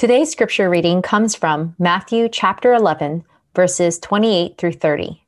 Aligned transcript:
Today's 0.00 0.32
scripture 0.32 0.70
reading 0.70 1.02
comes 1.02 1.34
from 1.34 1.76
Matthew 1.78 2.30
chapter 2.30 2.72
11, 2.72 3.22
verses 3.54 3.98
28 3.98 4.56
through 4.56 4.72
30. 4.72 5.22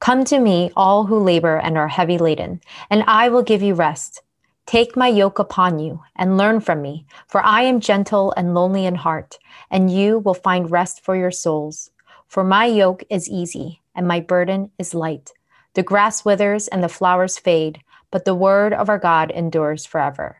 Come 0.00 0.24
to 0.24 0.38
me, 0.38 0.70
all 0.74 1.04
who 1.04 1.18
labor 1.18 1.58
and 1.58 1.76
are 1.76 1.88
heavy 1.88 2.16
laden, 2.16 2.62
and 2.88 3.04
I 3.06 3.28
will 3.28 3.42
give 3.42 3.60
you 3.60 3.74
rest. 3.74 4.22
Take 4.64 4.96
my 4.96 5.08
yoke 5.08 5.38
upon 5.38 5.78
you 5.78 6.00
and 6.16 6.38
learn 6.38 6.60
from 6.60 6.80
me, 6.80 7.04
for 7.26 7.44
I 7.44 7.64
am 7.64 7.80
gentle 7.80 8.32
and 8.34 8.54
lonely 8.54 8.86
in 8.86 8.94
heart, 8.94 9.38
and 9.70 9.92
you 9.92 10.20
will 10.20 10.32
find 10.32 10.70
rest 10.70 11.04
for 11.04 11.14
your 11.14 11.30
souls. 11.30 11.90
For 12.28 12.42
my 12.42 12.64
yoke 12.64 13.04
is 13.10 13.28
easy 13.28 13.82
and 13.94 14.08
my 14.08 14.20
burden 14.20 14.70
is 14.78 14.94
light. 14.94 15.32
The 15.74 15.82
grass 15.82 16.24
withers 16.24 16.66
and 16.66 16.82
the 16.82 16.88
flowers 16.88 17.36
fade, 17.36 17.82
but 18.10 18.24
the 18.24 18.34
word 18.34 18.72
of 18.72 18.88
our 18.88 18.98
God 18.98 19.30
endures 19.30 19.84
forever. 19.84 20.38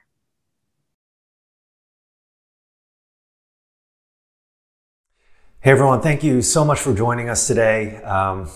Hey 5.61 5.73
everyone, 5.73 6.01
thank 6.01 6.23
you 6.23 6.41
so 6.41 6.65
much 6.65 6.79
for 6.79 6.95
joining 6.95 7.29
us 7.29 7.49
today. 7.49 7.97
Um, 7.97 8.49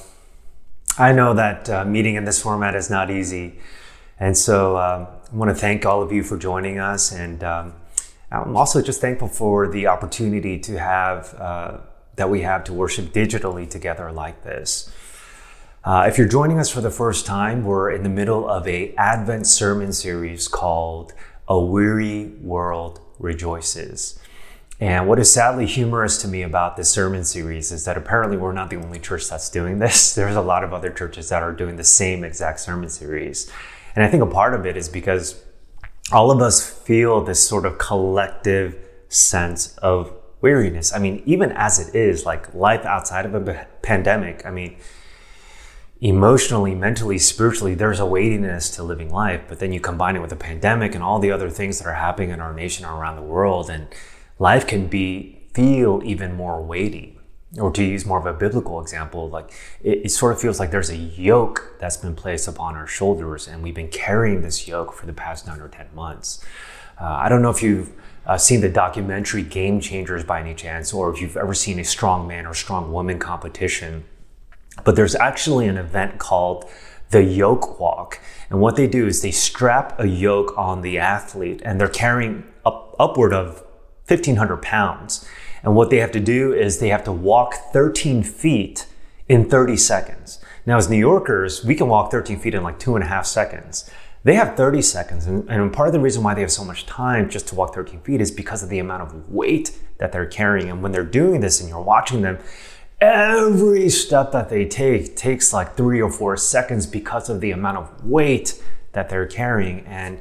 I 0.97 1.11
know 1.11 1.35
that 1.35 1.69
uh, 1.69 1.85
meeting 1.85 2.15
in 2.15 2.25
this 2.25 2.41
format 2.41 2.77
is 2.77 2.91
not 2.91 3.11
easy, 3.11 3.59
and 4.21 4.39
so 4.39 4.77
um, 4.77 5.09
I 5.33 5.37
want 5.37 5.49
to 5.49 5.55
thank 5.57 5.85
all 5.85 6.01
of 6.01 6.13
you 6.13 6.23
for 6.23 6.39
joining 6.39 6.79
us. 6.79 7.11
And 7.11 7.43
um, 7.43 7.75
I'm 8.31 8.57
also 8.57 8.81
just 8.81 9.01
thankful 9.01 9.27
for 9.27 9.67
the 9.67 9.89
opportunity 9.89 10.61
to 10.61 10.79
have 10.79 11.35
uh, 11.41 11.79
that 12.15 12.31
we 12.31 12.43
have 12.43 12.63
to 12.65 12.73
worship 12.73 13.07
digitally 13.07 13.69
together 13.69 14.13
like 14.13 14.45
this. 14.45 14.89
Uh, 15.83 16.05
if 16.07 16.19
you're 16.19 16.29
joining 16.29 16.61
us 16.61 16.71
for 16.71 16.81
the 16.81 16.91
first 16.93 17.27
time, 17.27 17.65
we're 17.65 17.91
in 17.91 18.05
the 18.05 18.11
middle 18.11 18.49
of 18.49 18.69
a 18.69 18.95
Advent 18.95 19.49
sermon 19.49 19.93
series 19.93 20.47
called 20.47 21.15
"A 21.49 21.59
Weary 21.59 22.27
World 22.41 23.01
Rejoices." 23.19 24.22
And 24.83 25.07
what 25.07 25.21
is 25.21 25.33
sadly 25.33 25.65
humorous 25.65 26.19
to 26.23 26.29
me 26.29 26.43
about 26.43 26.77
this 26.77 26.91
sermon 26.91 27.23
series 27.23 27.71
is 27.71 27.85
that 27.85 27.97
apparently 27.97 28.37
we're 28.37 28.53
not 28.53 28.69
the 28.69 28.83
only 28.83 28.99
church 28.99 29.29
that's 29.29 29.49
doing 29.49 29.79
this. 29.79 30.13
There's 30.17 30.35
a 30.35 30.43
lot 30.43 30.65
of 30.65 30.75
other 30.75 30.91
churches 30.91 31.29
that 31.29 31.41
are 31.41 31.53
doing 31.53 31.77
the 31.77 31.85
same 31.85 32.25
exact 32.25 32.59
sermon 32.59 32.89
series. 32.89 33.49
And 33.95 34.05
I 34.05 34.09
think 34.09 34.25
a 34.25 34.27
part 34.27 34.55
of 34.55 34.67
it 34.67 34.77
is 34.77 34.89
because 34.89 35.41
all 36.11 36.33
of 36.33 36.43
us 36.43 36.69
feel 36.69 37.23
this 37.23 37.49
sort 37.49 37.65
of 37.65 37.79
collective 37.79 38.77
sense 39.09 39.79
of 39.79 40.13
weariness. 40.41 40.93
I 40.93 40.99
mean, 40.99 41.23
even 41.27 41.53
as 41.53 41.79
it 41.79 41.95
is, 41.95 42.27
like 42.27 42.53
life 42.53 42.85
outside 42.85 43.25
of 43.25 43.37
a 43.37 43.69
pandemic, 43.83 44.45
I 44.45 44.51
mean, 44.51 44.79
emotionally, 46.01 46.75
mentally, 46.75 47.19
spiritually, 47.19 47.77
there's 47.77 48.01
a 48.01 48.07
weightiness 48.07 48.69
to 48.71 48.83
living 48.83 49.11
life. 49.11 49.43
But 49.47 49.61
then 49.61 49.73
you 49.73 49.79
combine 49.79 50.17
it 50.17 50.23
with 50.23 50.33
a 50.33 50.37
pandemic 50.37 50.97
and 50.97 51.05
all 51.05 51.21
the 51.21 51.31
other 51.31 51.51
things 51.51 51.79
that 51.79 51.87
are 51.87 51.95
happening 51.95 52.31
in 52.31 52.41
our 52.41 52.53
nation 52.53 52.85
or 52.85 52.97
around 52.97 53.15
the 53.15 53.23
world. 53.23 53.71
And 53.71 53.87
life 54.43 54.67
can 54.67 54.89
be 54.89 55.39
feel 55.55 56.03
even 56.05 56.35
more 56.35 56.61
weighty. 56.61 57.17
Or 57.59 57.71
to 57.73 57.85
use 57.85 58.05
more 58.05 58.19
of 58.19 58.27
a 58.27 58.33
biblical 58.33 58.81
example 58.81 59.29
like 59.29 59.53
it, 59.83 60.07
it, 60.07 60.09
sort 60.09 60.33
of 60.33 60.41
feels 60.41 60.59
like 60.59 60.71
there's 60.71 60.91
a 60.91 60.97
yoke 60.97 61.77
that's 61.79 61.99
been 61.99 62.17
placed 62.17 62.49
upon 62.49 62.75
our 62.75 62.87
shoulders 62.87 63.47
and 63.47 63.63
we've 63.63 63.75
been 63.75 63.95
carrying 64.07 64.41
this 64.41 64.67
yoke 64.67 64.93
for 64.95 65.05
the 65.07 65.13
past 65.13 65.47
nine 65.47 65.61
or 65.61 65.69
ten 65.69 65.87
months. 65.95 66.45
Uh, 67.01 67.05
i 67.25 67.29
don't 67.29 67.43
know 67.43 67.51
if 67.51 67.63
you've 67.63 67.91
uh, 68.27 68.39
seen 68.39 68.61
the 68.61 68.69
documentary 68.69 69.43
game 69.43 69.81
changers 69.81 70.25
by 70.25 70.41
any 70.41 70.55
chance 70.55 70.93
or 70.93 71.13
if 71.13 71.21
you've 71.21 71.37
ever 71.37 71.55
seen 71.55 71.79
a 71.79 71.85
strong 71.85 72.27
man 72.27 72.47
or 72.47 72.55
strong 72.55 72.93
woman 72.93 73.19
competition 73.19 74.05
but 74.85 74.97
there's 74.97 75.15
actually 75.17 75.67
an 75.67 75.77
event 75.77 76.19
called 76.19 76.69
the 77.11 77.23
yoke 77.23 77.81
walk 77.81 78.21
and 78.51 78.61
what 78.61 78.77
they 78.77 78.87
do 78.87 79.07
is 79.07 79.21
they 79.21 79.31
strap 79.31 79.99
a 79.99 80.07
yoke 80.07 80.57
on 80.57 80.83
the 80.83 80.99
athlete 80.99 81.61
and 81.65 81.81
they're 81.81 81.97
carrying 82.05 82.45
up, 82.65 82.95
upward 82.99 83.33
of 83.33 83.63
1,500 84.13 84.63
pounds. 84.63 85.29
And 85.63 85.75
what 85.75 85.91
they 85.91 85.99
have 85.99 86.13
to 86.13 86.21
do 86.21 86.53
is 86.53 86.79
they 86.79 86.89
have 86.89 87.05
to 87.05 87.13
walk 87.13 87.55
13 87.73 88.23
feet 88.23 88.87
in 89.29 89.49
30 89.49 89.77
seconds. 89.77 90.39
Now, 90.67 90.77
as 90.77 90.89
New 90.89 90.99
Yorkers, 90.99 91.65
we 91.65 91.75
can 91.75 91.89
walk 91.89 92.11
13 92.11 92.39
feet 92.39 92.55
in 92.55 92.63
like 92.63 92.79
two 92.79 92.95
and 92.95 93.05
a 93.05 93.09
half 93.09 93.27
seconds. 93.27 93.91
They 94.25 94.35
have 94.35 94.57
30 94.57 94.83
seconds. 94.83 95.27
And, 95.27 95.49
and 95.49 95.73
part 95.73 95.89
of 95.89 95.93
the 95.93 96.01
reason 96.01 96.23
why 96.23 96.35
they 96.35 96.43
have 96.43 96.53
so 96.53 96.65
much 96.65 96.87
time 96.87 97.29
just 97.29 97.49
to 97.49 97.55
walk 97.55 97.75
13 97.75 98.01
feet 98.01 98.21
is 98.21 98.31
because 98.31 98.63
of 98.63 98.69
the 98.69 98.79
amount 98.79 99.03
of 99.03 99.31
weight 99.31 99.79
that 99.99 100.13
they're 100.13 100.27
carrying. 100.27 100.71
And 100.71 100.83
when 100.83 100.93
they're 100.93 101.05
doing 101.05 101.41
this 101.41 101.61
and 101.61 101.69
you're 101.69 101.81
watching 101.81 102.23
them, 102.23 102.39
every 103.01 103.89
step 103.89 104.31
that 104.31 104.49
they 104.49 104.65
take 104.65 105.17
takes 105.17 105.53
like 105.53 105.77
three 105.77 106.01
or 106.01 106.11
four 106.11 106.37
seconds 106.37 106.87
because 106.87 107.29
of 107.29 107.41
the 107.41 107.51
amount 107.51 107.79
of 107.79 108.05
weight 108.05 108.63
that 108.93 109.09
they're 109.09 109.27
carrying. 109.27 109.81
And 109.87 110.21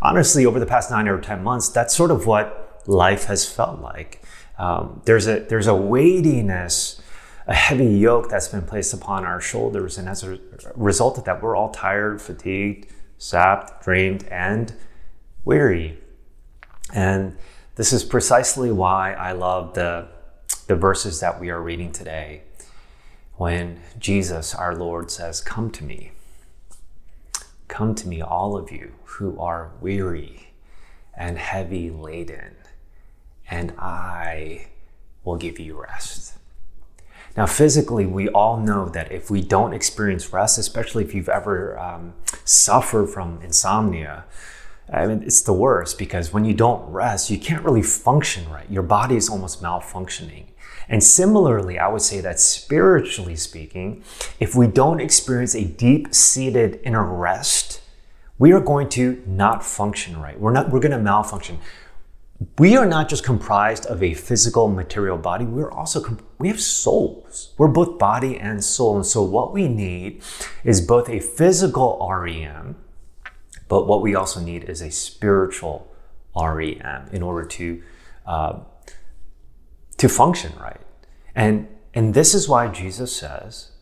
honestly, 0.00 0.46
over 0.46 0.60
the 0.60 0.66
past 0.66 0.90
nine 0.90 1.08
or 1.08 1.20
10 1.20 1.42
months, 1.42 1.68
that's 1.68 1.94
sort 1.94 2.12
of 2.12 2.26
what 2.26 2.69
life 2.90 3.24
has 3.24 3.48
felt 3.48 3.80
like. 3.80 4.22
Um, 4.58 5.00
there's 5.04 5.26
a 5.26 5.40
there's 5.40 5.66
a 5.66 5.74
weightiness, 5.74 7.00
a 7.46 7.54
heavy 7.54 7.86
yoke 7.86 8.28
that's 8.28 8.48
been 8.48 8.62
placed 8.62 8.92
upon 8.92 9.24
our 9.24 9.40
shoulders, 9.40 9.96
and 9.96 10.08
as 10.08 10.22
a 10.22 10.38
result 10.76 11.16
of 11.16 11.24
that, 11.24 11.42
we're 11.42 11.56
all 11.56 11.70
tired, 11.70 12.20
fatigued, 12.20 12.92
sapped, 13.16 13.84
drained, 13.84 14.24
and 14.24 14.74
weary. 15.44 15.98
And 16.92 17.36
this 17.76 17.92
is 17.92 18.04
precisely 18.04 18.70
why 18.72 19.14
I 19.14 19.32
love 19.32 19.74
the 19.74 20.08
the 20.66 20.76
verses 20.76 21.20
that 21.20 21.40
we 21.40 21.50
are 21.50 21.62
reading 21.62 21.92
today. 21.92 22.42
When 23.36 23.80
Jesus, 23.98 24.54
our 24.54 24.74
Lord, 24.74 25.10
says, 25.10 25.40
"Come 25.40 25.70
to 25.70 25.84
me." 25.84 26.12
Come 27.68 27.94
to 27.94 28.08
me, 28.08 28.20
all 28.20 28.56
of 28.56 28.72
you 28.72 28.94
who 29.04 29.38
are 29.38 29.70
weary 29.80 30.48
and 31.16 31.38
heavy 31.38 31.88
laden, 31.88 32.56
and 33.50 33.72
I 33.78 34.68
will 35.24 35.36
give 35.36 35.58
you 35.58 35.80
rest. 35.80 36.34
Now, 37.36 37.46
physically, 37.46 38.06
we 38.06 38.28
all 38.28 38.56
know 38.56 38.88
that 38.88 39.12
if 39.12 39.30
we 39.30 39.40
don't 39.40 39.72
experience 39.72 40.32
rest, 40.32 40.58
especially 40.58 41.04
if 41.04 41.14
you've 41.14 41.28
ever 41.28 41.78
um, 41.78 42.14
suffered 42.44 43.08
from 43.08 43.40
insomnia, 43.42 44.24
I 44.92 45.06
mean, 45.06 45.22
it's 45.22 45.42
the 45.42 45.52
worst 45.52 45.98
because 45.98 46.32
when 46.32 46.44
you 46.44 46.54
don't 46.54 46.90
rest, 46.90 47.30
you 47.30 47.38
can't 47.38 47.64
really 47.64 47.82
function 47.82 48.50
right. 48.50 48.68
Your 48.68 48.82
body 48.82 49.14
is 49.14 49.28
almost 49.28 49.62
malfunctioning. 49.62 50.46
And 50.88 51.04
similarly, 51.04 51.78
I 51.78 51.86
would 51.86 52.02
say 52.02 52.20
that 52.20 52.40
spiritually 52.40 53.36
speaking, 53.36 54.02
if 54.40 54.56
we 54.56 54.66
don't 54.66 55.00
experience 55.00 55.54
a 55.54 55.64
deep 55.64 56.12
seated 56.12 56.80
inner 56.82 57.04
rest, 57.04 57.80
we 58.38 58.50
are 58.52 58.60
going 58.60 58.88
to 58.90 59.22
not 59.26 59.64
function 59.64 60.20
right. 60.20 60.38
We're 60.40 60.50
not, 60.50 60.70
we're 60.70 60.80
going 60.80 60.90
to 60.90 60.98
malfunction 60.98 61.58
we 62.58 62.76
are 62.76 62.86
not 62.86 63.08
just 63.08 63.22
comprised 63.22 63.86
of 63.86 64.02
a 64.02 64.14
physical 64.14 64.68
material 64.68 65.18
body 65.18 65.44
we're 65.44 65.70
also 65.70 66.18
we 66.38 66.48
have 66.48 66.60
souls. 66.60 67.52
We're 67.58 67.68
both 67.68 67.98
body 67.98 68.38
and 68.38 68.64
soul 68.64 68.96
and 68.96 69.06
so 69.06 69.22
what 69.22 69.52
we 69.52 69.68
need 69.68 70.22
is 70.64 70.80
both 70.80 71.08
a 71.08 71.20
physical 71.20 71.98
rem 72.10 72.76
but 73.68 73.86
what 73.86 74.02
we 74.02 74.14
also 74.14 74.40
need 74.40 74.64
is 74.64 74.80
a 74.80 74.90
spiritual 74.90 75.94
rem 76.34 77.08
in 77.12 77.22
order 77.22 77.46
to 77.46 77.82
uh, 78.26 78.60
to 79.98 80.08
function 80.08 80.52
right. 80.58 80.80
And 81.34 81.68
and 81.92 82.14
this 82.14 82.34
is 82.34 82.48
why 82.48 82.68
jesus 82.68 83.14
says 83.14 83.72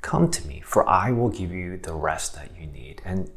come 0.00 0.30
to 0.30 0.46
me 0.46 0.62
for 0.64 0.88
i 0.88 1.10
will 1.10 1.28
give 1.28 1.50
you 1.50 1.76
the 1.76 1.94
rest 1.94 2.34
that 2.36 2.50
you 2.58 2.66
need. 2.66 3.02
And 3.04 3.30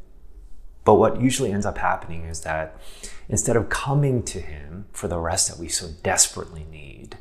but 0.84 0.94
what 0.94 1.20
usually 1.20 1.52
ends 1.52 1.66
up 1.66 1.78
happening 1.78 2.24
is 2.24 2.40
that 2.40 2.76
instead 3.28 3.56
of 3.56 3.68
coming 3.68 4.22
to 4.24 4.40
Him 4.40 4.86
for 4.92 5.08
the 5.08 5.18
rest 5.18 5.48
that 5.48 5.58
we 5.58 5.68
so 5.68 5.88
desperately 6.02 6.66
need, 6.70 7.16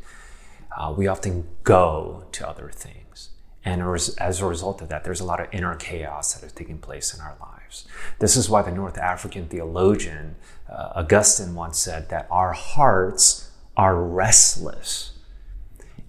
uh, 0.78 0.94
we 0.96 1.08
often 1.08 1.48
go 1.64 2.26
to 2.32 2.48
other 2.48 2.72
things. 2.74 3.30
And 3.64 3.82
as 4.18 4.42
a 4.42 4.46
result 4.46 4.82
of 4.82 4.90
that, 4.90 5.04
there's 5.04 5.20
a 5.20 5.26
lot 5.26 5.40
of 5.40 5.48
inner 5.52 5.76
chaos 5.76 6.34
that 6.34 6.46
is 6.46 6.52
taking 6.52 6.80
place 6.80 7.14
in 7.14 7.22
our 7.22 7.38
lives. 7.40 7.88
This 8.18 8.36
is 8.36 8.50
why 8.50 8.64
the 8.64 8.72
North 8.72 8.98
African 8.98 9.48
theologian 9.48 10.36
uh, 10.68 10.94
Augustine 10.96 11.54
once 11.54 11.78
said 11.78 12.10
that 12.10 12.28
our 12.32 12.54
hearts 12.54 13.52
are 13.78 14.02
restless 14.02 15.12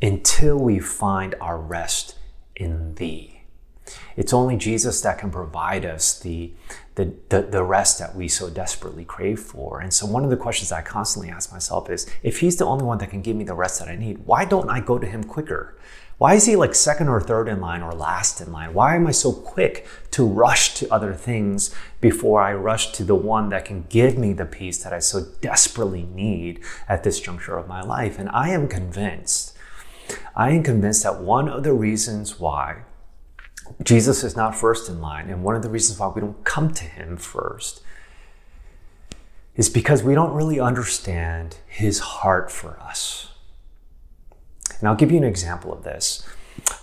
until 0.01 0.59
we 0.59 0.79
find 0.79 1.35
our 1.41 1.59
rest 1.59 2.17
in 2.57 2.95
Thee. 2.95 3.32
It's 4.17 4.33
only 4.33 4.57
Jesus 4.57 5.01
that 5.03 5.19
can 5.19 5.31
provide 5.31 5.85
us 5.85 6.19
the, 6.19 6.53
the, 6.95 7.15
the, 7.29 7.43
the, 7.43 7.63
rest 7.63 7.99
that 7.99 8.15
we 8.15 8.29
so 8.29 8.51
desperately 8.51 9.05
crave 9.05 9.41
for. 9.41 9.81
And 9.81 9.93
so, 9.93 10.07
one 10.07 10.25
of 10.25 10.31
the 10.31 10.37
questions 10.37 10.73
I 10.73 10.83
constantly 10.83 11.31
ask 11.31 11.53
myself 11.53 11.89
is 11.89 12.07
if 12.23 12.41
He's 12.41 12.57
the 12.57 12.67
only 12.67 12.85
one 12.85 12.99
that 12.99 13.11
can 13.11 13.23
give 13.23 13.37
me 13.37 13.45
the 13.45 13.55
rest 13.55 13.79
that 13.79 13.89
I 13.89 13.97
need, 13.97 14.27
why 14.27 14.45
don't 14.45 14.71
I 14.71 14.81
go 14.81 14.99
to 14.99 15.07
Him 15.07 15.25
quicker? 15.25 15.77
Why 16.19 16.35
is 16.35 16.47
He 16.47 16.55
like 16.55 16.75
second 16.75 17.09
or 17.09 17.21
third 17.21 17.49
in 17.49 17.61
line 17.61 17.83
or 17.83 17.93
last 17.93 18.41
in 18.41 18.53
line? 18.53 18.75
Why 18.75 18.95
am 18.95 19.07
I 19.07 19.11
so 19.11 19.33
quick 19.33 19.87
to 20.13 20.25
rush 20.25 20.75
to 20.75 20.93
other 20.93 21.15
things 21.15 21.75
before 22.01 22.41
I 22.41 22.55
rush 22.55 22.93
to 22.93 23.05
the 23.05 23.15
one 23.15 23.49
that 23.49 23.65
can 23.65 23.87
give 23.89 24.19
me 24.19 24.33
the 24.33 24.45
peace 24.45 24.83
that 24.85 24.93
I 24.93 24.99
so 24.99 25.25
desperately 25.41 26.05
need 26.05 26.61
at 26.89 27.03
this 27.03 27.21
juncture 27.21 27.57
of 27.57 27.67
my 27.67 27.83
life? 27.83 28.19
And 28.19 28.29
I 28.29 28.51
am 28.51 28.69
convinced, 28.69 29.57
I 30.37 30.51
am 30.51 30.63
convinced 30.63 31.03
that 31.03 31.21
one 31.21 31.49
of 31.49 31.65
the 31.65 31.73
reasons 31.73 32.39
why 32.39 32.83
Jesus 33.83 34.25
is 34.25 34.37
not 34.37 34.55
first 34.55 34.89
in 34.89 35.01
line. 35.01 35.31
And 35.31 35.43
one 35.43 35.55
of 35.55 35.63
the 35.63 35.69
reasons 35.69 35.99
why 35.99 36.09
we 36.09 36.21
don't 36.21 36.45
come 36.45 36.73
to 36.75 36.85
him 36.85 37.17
first 37.17 37.83
is 39.55 39.69
because 39.69 40.03
we 40.03 40.15
don't 40.15 40.33
really 40.33 40.59
understand 40.59 41.57
his 41.67 41.99
heart 41.99 42.51
for 42.51 42.79
us. 42.81 43.33
And 44.81 44.89
I'll 44.89 44.97
give 44.97 45.13
you 45.13 45.19
an 45.19 45.25
example 45.25 45.73
of 45.73 45.85
this. 45.85 46.27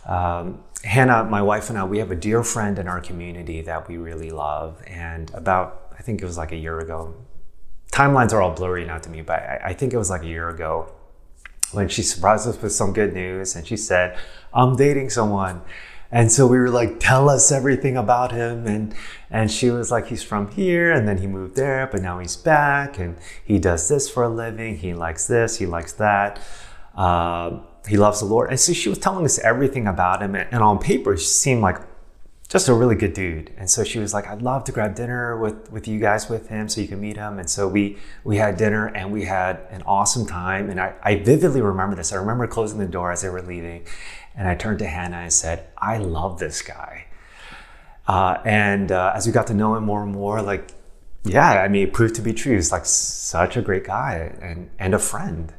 Um, 0.05 0.63
Hannah, 0.83 1.25
my 1.25 1.41
wife 1.41 1.69
and 1.69 1.77
I, 1.77 1.83
we 1.83 1.99
have 1.99 2.11
a 2.11 2.15
dear 2.15 2.43
friend 2.43 2.79
in 2.79 2.87
our 2.87 3.01
community 3.01 3.61
that 3.63 3.87
we 3.87 3.97
really 3.97 4.29
love. 4.29 4.81
And 4.87 5.31
about, 5.33 5.93
I 5.97 6.01
think 6.01 6.21
it 6.21 6.25
was 6.25 6.37
like 6.37 6.51
a 6.51 6.57
year 6.57 6.79
ago, 6.79 7.15
timelines 7.91 8.31
are 8.31 8.41
all 8.41 8.53
blurry 8.53 8.85
now 8.85 8.99
to 8.99 9.09
me, 9.09 9.21
but 9.21 9.39
I, 9.39 9.61
I 9.65 9.73
think 9.73 9.93
it 9.93 9.97
was 9.97 10.09
like 10.09 10.23
a 10.23 10.27
year 10.27 10.49
ago 10.49 10.91
when 11.71 11.89
she 11.89 12.01
surprised 12.01 12.47
us 12.47 12.61
with 12.61 12.71
some 12.71 12.93
good 12.93 13.13
news 13.13 13.55
and 13.55 13.67
she 13.67 13.77
said, 13.77 14.17
I'm 14.53 14.75
dating 14.75 15.09
someone. 15.09 15.61
And 16.11 16.31
so 16.31 16.47
we 16.47 16.57
were 16.57 16.69
like, 16.69 16.99
tell 16.99 17.29
us 17.29 17.51
everything 17.51 17.95
about 17.95 18.31
him. 18.31 18.65
And, 18.65 18.95
and 19.29 19.51
she 19.51 19.69
was 19.69 19.91
like, 19.91 20.07
he's 20.07 20.23
from 20.23 20.49
here. 20.51 20.91
And 20.91 21.07
then 21.07 21.19
he 21.19 21.27
moved 21.27 21.55
there, 21.55 21.87
but 21.91 22.01
now 22.01 22.19
he's 22.19 22.35
back 22.35 22.97
and 22.97 23.17
he 23.43 23.59
does 23.59 23.87
this 23.87 24.09
for 24.09 24.23
a 24.23 24.29
living. 24.29 24.77
He 24.77 24.93
likes 24.93 25.27
this, 25.27 25.57
he 25.57 25.65
likes 25.65 25.93
that. 25.93 26.39
Uh, 26.95 27.59
he 27.87 27.97
loves 27.97 28.19
the 28.19 28.25
Lord. 28.25 28.49
And 28.49 28.59
so 28.59 28.73
she 28.73 28.89
was 28.89 28.97
telling 28.97 29.23
us 29.23 29.39
everything 29.39 29.87
about 29.87 30.21
him. 30.21 30.35
And 30.35 30.63
on 30.63 30.79
paper, 30.79 31.15
she 31.15 31.25
seemed 31.25 31.61
like 31.61 31.77
just 32.49 32.67
a 32.67 32.73
really 32.73 32.95
good 32.95 33.13
dude. 33.13 33.53
And 33.57 33.69
so 33.69 33.83
she 33.83 33.99
was 33.99 34.11
like, 34.11 34.27
I'd 34.27 34.41
love 34.41 34.63
to 34.65 34.71
grab 34.71 34.95
dinner 34.95 35.37
with, 35.37 35.71
with 35.71 35.87
you 35.87 35.99
guys 35.99 36.27
with 36.29 36.49
him 36.49 36.67
so 36.67 36.81
you 36.81 36.87
can 36.87 36.99
meet 36.99 37.15
him. 37.15 37.37
And 37.37 37.47
so 37.47 37.67
we, 37.67 37.97
we 38.23 38.37
had 38.37 38.57
dinner 38.57 38.87
and 38.87 39.11
we 39.11 39.25
had 39.25 39.61
an 39.69 39.83
awesome 39.83 40.25
time. 40.25 40.71
And 40.71 40.81
I, 40.81 40.95
I 41.03 41.17
vividly 41.17 41.61
remember 41.61 41.95
this. 41.95 42.11
I 42.11 42.15
remember 42.15 42.47
closing 42.47 42.79
the 42.79 42.87
door 42.87 43.11
as 43.11 43.21
they 43.21 43.29
were 43.29 43.43
leaving. 43.43 43.85
And 44.35 44.47
I 44.47 44.55
turned 44.55 44.79
to 44.79 44.87
Hannah 44.87 45.17
and 45.17 45.33
said, 45.33 45.67
I 45.77 45.97
love 45.97 46.39
this 46.39 46.61
guy. 46.61 47.05
Uh, 48.07 48.39
and 48.43 48.91
uh, 48.91 49.11
as 49.15 49.27
we 49.27 49.31
got 49.31 49.47
to 49.47 49.53
know 49.53 49.75
him 49.75 49.85
more 49.85 50.01
and 50.03 50.11
more, 50.11 50.41
like, 50.41 50.71
yeah, 51.23 51.61
I 51.61 51.67
mean, 51.67 51.87
it 51.87 51.93
proved 51.93 52.15
to 52.15 52.21
be 52.21 52.33
true. 52.33 52.55
He's 52.55 52.71
like 52.71 52.85
such 52.85 53.57
a 53.57 53.61
great 53.61 53.83
guy 53.83 54.33
and, 54.41 54.69
and 54.79 54.93
a 54.93 54.99
friend. 54.99 55.53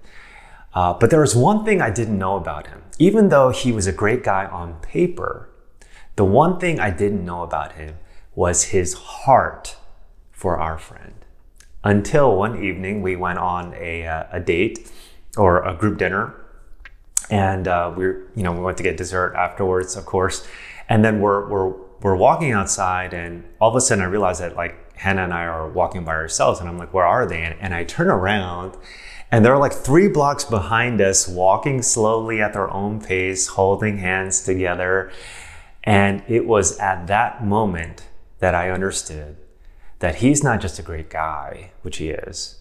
Uh, 0.74 0.94
but 0.94 1.10
there 1.10 1.20
was 1.20 1.36
one 1.36 1.64
thing 1.64 1.80
I 1.80 1.90
didn't 1.90 2.18
know 2.18 2.36
about 2.36 2.68
him. 2.68 2.82
Even 2.98 3.28
though 3.28 3.50
he 3.50 3.72
was 3.72 3.86
a 3.86 3.92
great 3.92 4.24
guy 4.24 4.46
on 4.46 4.74
paper, 4.80 5.48
the 6.16 6.24
one 6.24 6.58
thing 6.58 6.80
I 6.80 6.90
didn't 6.90 7.24
know 7.24 7.42
about 7.42 7.72
him 7.72 7.96
was 8.34 8.64
his 8.64 8.94
heart 8.94 9.76
for 10.32 10.58
our 10.58 10.78
friend. 10.78 11.14
Until 11.82 12.36
one 12.36 12.62
evening 12.62 13.02
we 13.02 13.16
went 13.16 13.38
on 13.38 13.74
a, 13.74 14.06
uh, 14.06 14.24
a 14.32 14.40
date 14.40 14.90
or 15.36 15.62
a 15.62 15.74
group 15.74 15.98
dinner, 15.98 16.34
and 17.30 17.68
uh, 17.68 17.92
we 17.96 18.04
you 18.04 18.42
know 18.42 18.52
we 18.52 18.60
went 18.60 18.76
to 18.78 18.82
get 18.82 18.96
dessert 18.96 19.34
afterwards, 19.34 19.96
of 19.96 20.04
course, 20.04 20.46
and 20.88 21.04
then 21.04 21.20
we're 21.20 21.48
we're 21.48 21.74
we're 22.00 22.16
walking 22.16 22.52
outside, 22.52 23.14
and 23.14 23.44
all 23.60 23.70
of 23.70 23.76
a 23.76 23.80
sudden 23.80 24.04
I 24.04 24.08
realized 24.08 24.40
that 24.40 24.56
like 24.56 24.76
Hannah 24.96 25.24
and 25.24 25.32
I 25.32 25.44
are 25.44 25.68
walking 25.68 26.04
by 26.04 26.12
ourselves, 26.12 26.60
and 26.60 26.68
I'm 26.68 26.76
like, 26.76 26.92
where 26.92 27.06
are 27.06 27.26
they? 27.26 27.42
And, 27.42 27.56
and 27.60 27.74
I 27.74 27.84
turn 27.84 28.08
around. 28.08 28.76
And 29.32 29.44
they're 29.44 29.56
like 29.56 29.72
three 29.72 30.08
blocks 30.08 30.44
behind 30.44 31.00
us, 31.00 31.28
walking 31.28 31.82
slowly 31.82 32.42
at 32.42 32.52
their 32.52 32.68
own 32.70 33.00
pace, 33.00 33.46
holding 33.46 33.98
hands 33.98 34.42
together. 34.42 35.12
And 35.84 36.22
it 36.26 36.46
was 36.46 36.78
at 36.78 37.06
that 37.06 37.44
moment 37.44 38.08
that 38.40 38.54
I 38.54 38.70
understood 38.70 39.36
that 40.00 40.16
he's 40.16 40.42
not 40.42 40.60
just 40.60 40.78
a 40.78 40.82
great 40.82 41.08
guy, 41.08 41.70
which 41.82 41.98
he 41.98 42.10
is, 42.10 42.60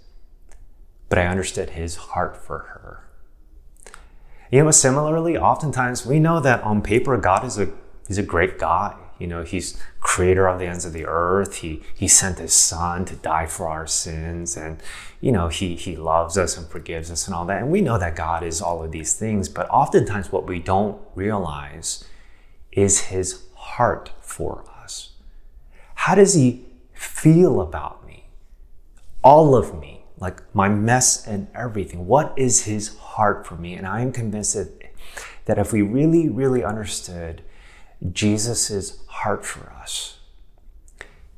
but 1.09 1.17
I 1.17 1.25
understood 1.25 1.71
his 1.71 1.95
heart 1.95 2.37
for 2.37 2.59
her. 2.59 2.78
You 4.51 4.63
know, 4.63 4.71
similarly, 4.71 5.37
oftentimes 5.37 6.05
we 6.05 6.19
know 6.19 6.39
that 6.39 6.63
on 6.63 6.81
paper, 6.81 7.17
God 7.17 7.45
is 7.45 7.59
a, 7.59 7.69
he's 8.07 8.17
a 8.17 8.23
great 8.23 8.57
guy. 8.57 8.95
You 9.19 9.27
know, 9.27 9.43
he's 9.43 9.79
creator 9.99 10.47
of 10.47 10.59
the 10.59 10.65
ends 10.65 10.85
of 10.85 10.93
the 10.93 11.05
earth. 11.05 11.57
He, 11.57 11.83
he 11.93 12.07
sent 12.07 12.39
his 12.39 12.53
son 12.53 13.03
to 13.05 13.15
die 13.15 13.45
for 13.45 13.67
our 13.67 13.85
sins. 13.85 14.55
And, 14.55 14.81
you 15.19 15.31
know, 15.31 15.49
he, 15.49 15.75
he 15.75 15.95
loves 15.97 16.37
us 16.37 16.57
and 16.57 16.65
forgives 16.67 17.11
us 17.11 17.27
and 17.27 17.35
all 17.35 17.45
that. 17.45 17.61
And 17.61 17.69
we 17.69 17.81
know 17.81 17.99
that 17.99 18.15
God 18.15 18.43
is 18.43 18.61
all 18.61 18.81
of 18.81 18.91
these 18.91 19.13
things. 19.13 19.49
But 19.49 19.69
oftentimes 19.69 20.31
what 20.31 20.47
we 20.47 20.59
don't 20.59 20.99
realize 21.15 22.05
is 22.71 23.07
his 23.07 23.43
heart 23.55 24.11
for 24.21 24.63
us. 24.81 25.11
How 25.95 26.15
does 26.15 26.33
he 26.33 26.65
feel 26.93 27.59
about 27.59 28.07
me? 28.07 28.29
All 29.21 29.53
of 29.53 29.77
me, 29.77 29.98
like 30.19 30.43
my 30.53 30.69
mess 30.69 31.25
and 31.25 31.47
everything. 31.55 32.05
What 32.07 32.33
is 32.37 32.65
his 32.65 32.95
heart 32.97 33.47
for 33.47 33.55
me? 33.55 33.73
And 33.73 33.87
I 33.87 34.01
am 34.01 34.11
convinced 34.11 34.53
that, 34.53 34.91
that 35.45 35.57
if 35.57 35.71
we 35.71 35.81
really, 35.81 36.29
really 36.29 36.63
understood 36.63 37.41
Jesus' 38.11 39.03
heart 39.07 39.45
for 39.45 39.71
us, 39.71 40.19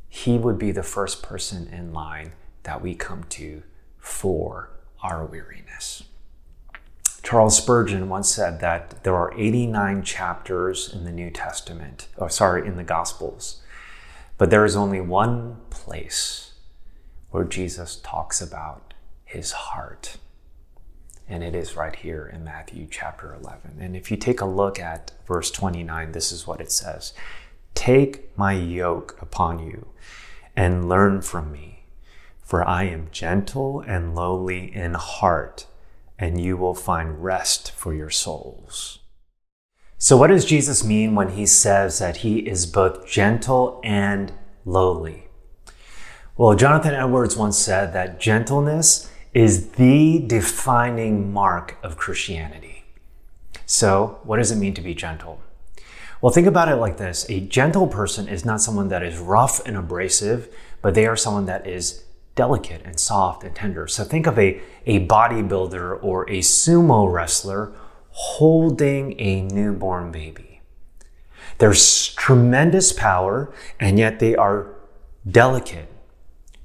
he 0.09 0.37
would 0.37 0.57
be 0.57 0.71
the 0.71 0.83
first 0.83 1.23
person 1.23 1.67
in 1.67 1.93
line 1.93 2.33
that 2.63 2.81
we 2.81 2.95
come 2.95 3.23
to 3.25 3.63
for 3.97 4.69
our 5.01 5.25
weariness. 5.25 6.03
Charles 7.23 7.57
Spurgeon 7.57 8.09
once 8.09 8.29
said 8.29 8.59
that 8.61 9.03
there 9.03 9.15
are 9.15 9.33
89 9.39 10.03
chapters 10.03 10.91
in 10.91 11.05
the 11.05 11.11
New 11.11 11.29
Testament, 11.29 12.07
or 12.17 12.29
sorry, 12.29 12.67
in 12.67 12.77
the 12.77 12.83
Gospels, 12.83 13.61
but 14.37 14.49
there 14.49 14.65
is 14.65 14.75
only 14.75 14.99
one 14.99 15.57
place 15.69 16.50
where 17.31 17.43
Jesus 17.43 17.95
talks 17.97 18.41
about 18.41 18.93
his 19.25 19.51
heart. 19.51 20.17
And 21.27 21.43
it 21.43 21.55
is 21.55 21.75
right 21.75 21.95
here 21.95 22.29
in 22.31 22.43
Matthew 22.43 22.87
chapter 22.89 23.33
11. 23.33 23.77
And 23.79 23.95
if 23.95 24.11
you 24.11 24.17
take 24.17 24.41
a 24.41 24.45
look 24.45 24.79
at 24.79 25.11
verse 25.25 25.49
29, 25.49 26.11
this 26.11 26.31
is 26.31 26.45
what 26.45 26.61
it 26.61 26.71
says 26.71 27.13
Take 27.73 28.37
my 28.37 28.53
yoke 28.53 29.17
upon 29.21 29.59
you 29.59 29.87
and 30.55 30.87
learn 30.87 31.21
from 31.21 31.51
me, 31.51 31.85
for 32.41 32.67
I 32.67 32.83
am 32.83 33.07
gentle 33.11 33.81
and 33.81 34.13
lowly 34.13 34.75
in 34.75 34.93
heart 34.93 35.65
and 36.21 36.39
you 36.39 36.55
will 36.55 36.75
find 36.75 37.23
rest 37.23 37.71
for 37.71 37.95
your 37.95 38.11
souls. 38.11 38.99
So, 39.97 40.15
what 40.15 40.27
does 40.27 40.45
Jesus 40.45 40.83
mean 40.83 41.15
when 41.15 41.29
he 41.29 41.47
says 41.47 41.97
that 41.99 42.17
he 42.17 42.39
is 42.39 42.67
both 42.67 43.07
gentle 43.07 43.81
and 43.83 44.31
lowly? 44.63 45.27
Well, 46.41 46.55
Jonathan 46.55 46.95
Edwards 46.95 47.37
once 47.37 47.55
said 47.55 47.93
that 47.93 48.19
gentleness 48.19 49.11
is 49.31 49.73
the 49.73 50.23
defining 50.25 51.31
mark 51.31 51.77
of 51.83 51.97
Christianity. 51.97 52.83
So, 53.67 54.19
what 54.23 54.37
does 54.37 54.51
it 54.51 54.55
mean 54.55 54.73
to 54.73 54.81
be 54.81 54.95
gentle? 54.95 55.39
Well, 56.19 56.33
think 56.33 56.47
about 56.47 56.67
it 56.67 56.77
like 56.77 56.97
this 56.97 57.29
a 57.29 57.41
gentle 57.41 57.85
person 57.85 58.27
is 58.27 58.43
not 58.43 58.59
someone 58.59 58.87
that 58.87 59.03
is 59.03 59.19
rough 59.19 59.63
and 59.67 59.77
abrasive, 59.77 60.49
but 60.81 60.95
they 60.95 61.05
are 61.05 61.15
someone 61.15 61.45
that 61.45 61.67
is 61.67 62.05
delicate 62.33 62.81
and 62.85 62.99
soft 62.99 63.43
and 63.43 63.55
tender. 63.55 63.87
So 63.87 64.03
think 64.03 64.25
of 64.25 64.39
a, 64.39 64.59
a 64.87 65.05
bodybuilder 65.05 66.03
or 66.03 66.23
a 66.23 66.39
sumo 66.39 67.13
wrestler 67.13 67.71
holding 68.09 69.13
a 69.21 69.43
newborn 69.43 70.11
baby. 70.11 70.61
There's 71.59 72.15
tremendous 72.15 72.93
power, 72.93 73.53
and 73.79 73.99
yet 73.99 74.17
they 74.17 74.35
are 74.35 74.73
delicate, 75.29 75.90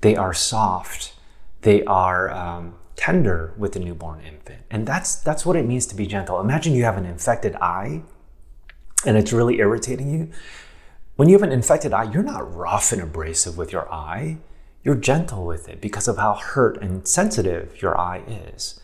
they 0.07 0.17
are 0.17 0.33
soft, 0.33 1.15
they 1.63 1.85
are 1.85 2.31
um, 2.31 2.75
tender 2.95 3.53
with 3.57 3.73
the 3.73 3.81
newborn 3.81 4.21
infant. 4.21 4.63
And 4.71 4.87
that's, 4.87 5.17
that's 5.17 5.45
what 5.45 5.57
it 5.57 5.67
means 5.67 5.87
to 5.87 5.95
be 5.95 6.07
gentle. 6.07 6.41
Imagine 6.41 6.75
you 6.75 6.85
have 6.85 6.97
an 6.97 7.05
infected 7.05 7.57
eye 7.57 8.03
and 9.05 9.17
it's 9.17 9.33
really 9.33 9.59
irritating 9.59 10.11
you. 10.11 10.31
When 11.17 11.29
you 11.29 11.35
have 11.35 11.43
an 11.43 11.53
infected 11.53 11.93
eye, 11.93 12.11
you're 12.11 12.23
not 12.23 12.55
rough 12.55 12.93
and 12.93 13.03
abrasive 13.03 13.57
with 13.57 13.73
your 13.73 13.93
eye 13.93 14.39
you're 14.87 14.95
gentle 14.95 15.45
with 15.45 15.69
it 15.69 15.81
because 15.81 16.07
of 16.07 16.17
how 16.17 16.35
hurt 16.35 16.81
and 16.81 17.09
sensitive 17.09 17.83
your 17.83 17.99
eye 17.99 18.23
is. 18.29 18.79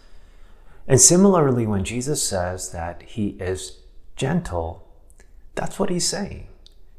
And 0.88 1.00
similarly, 1.00 1.64
when 1.64 1.85
Jesus 1.85 2.21
says 2.21 2.73
that 2.73 3.02
he 3.02 3.37
is 3.38 3.79
gentle, 4.17 4.85
that's 5.55 5.79
what 5.79 5.91
he's 5.91 6.09
saying. 6.09 6.49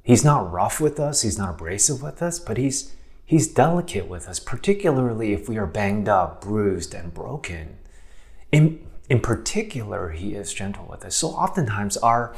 He's 0.03 0.23
not 0.23 0.49
rough 0.49 0.79
with 0.79 1.01
us, 1.01 1.21
he's 1.21 1.37
not 1.37 1.55
abrasive 1.55 2.01
with 2.01 2.21
us, 2.21 2.39
but 2.39 2.55
he's 2.55 2.92
he's 3.25 3.47
delicate 3.47 4.07
with 4.07 4.27
us, 4.27 4.39
particularly 4.39 5.33
if 5.33 5.47
we 5.49 5.57
are 5.57 5.65
banged 5.65 6.09
up, 6.09 6.41
bruised, 6.41 6.93
and 6.93 7.13
broken. 7.13 7.77
In, 8.51 8.85
in 9.09 9.19
particular, 9.19 10.09
he 10.09 10.35
is 10.35 10.53
gentle 10.53 10.87
with 10.89 11.03
us. 11.05 11.15
So 11.15 11.29
oftentimes 11.29 11.97
our 11.97 12.35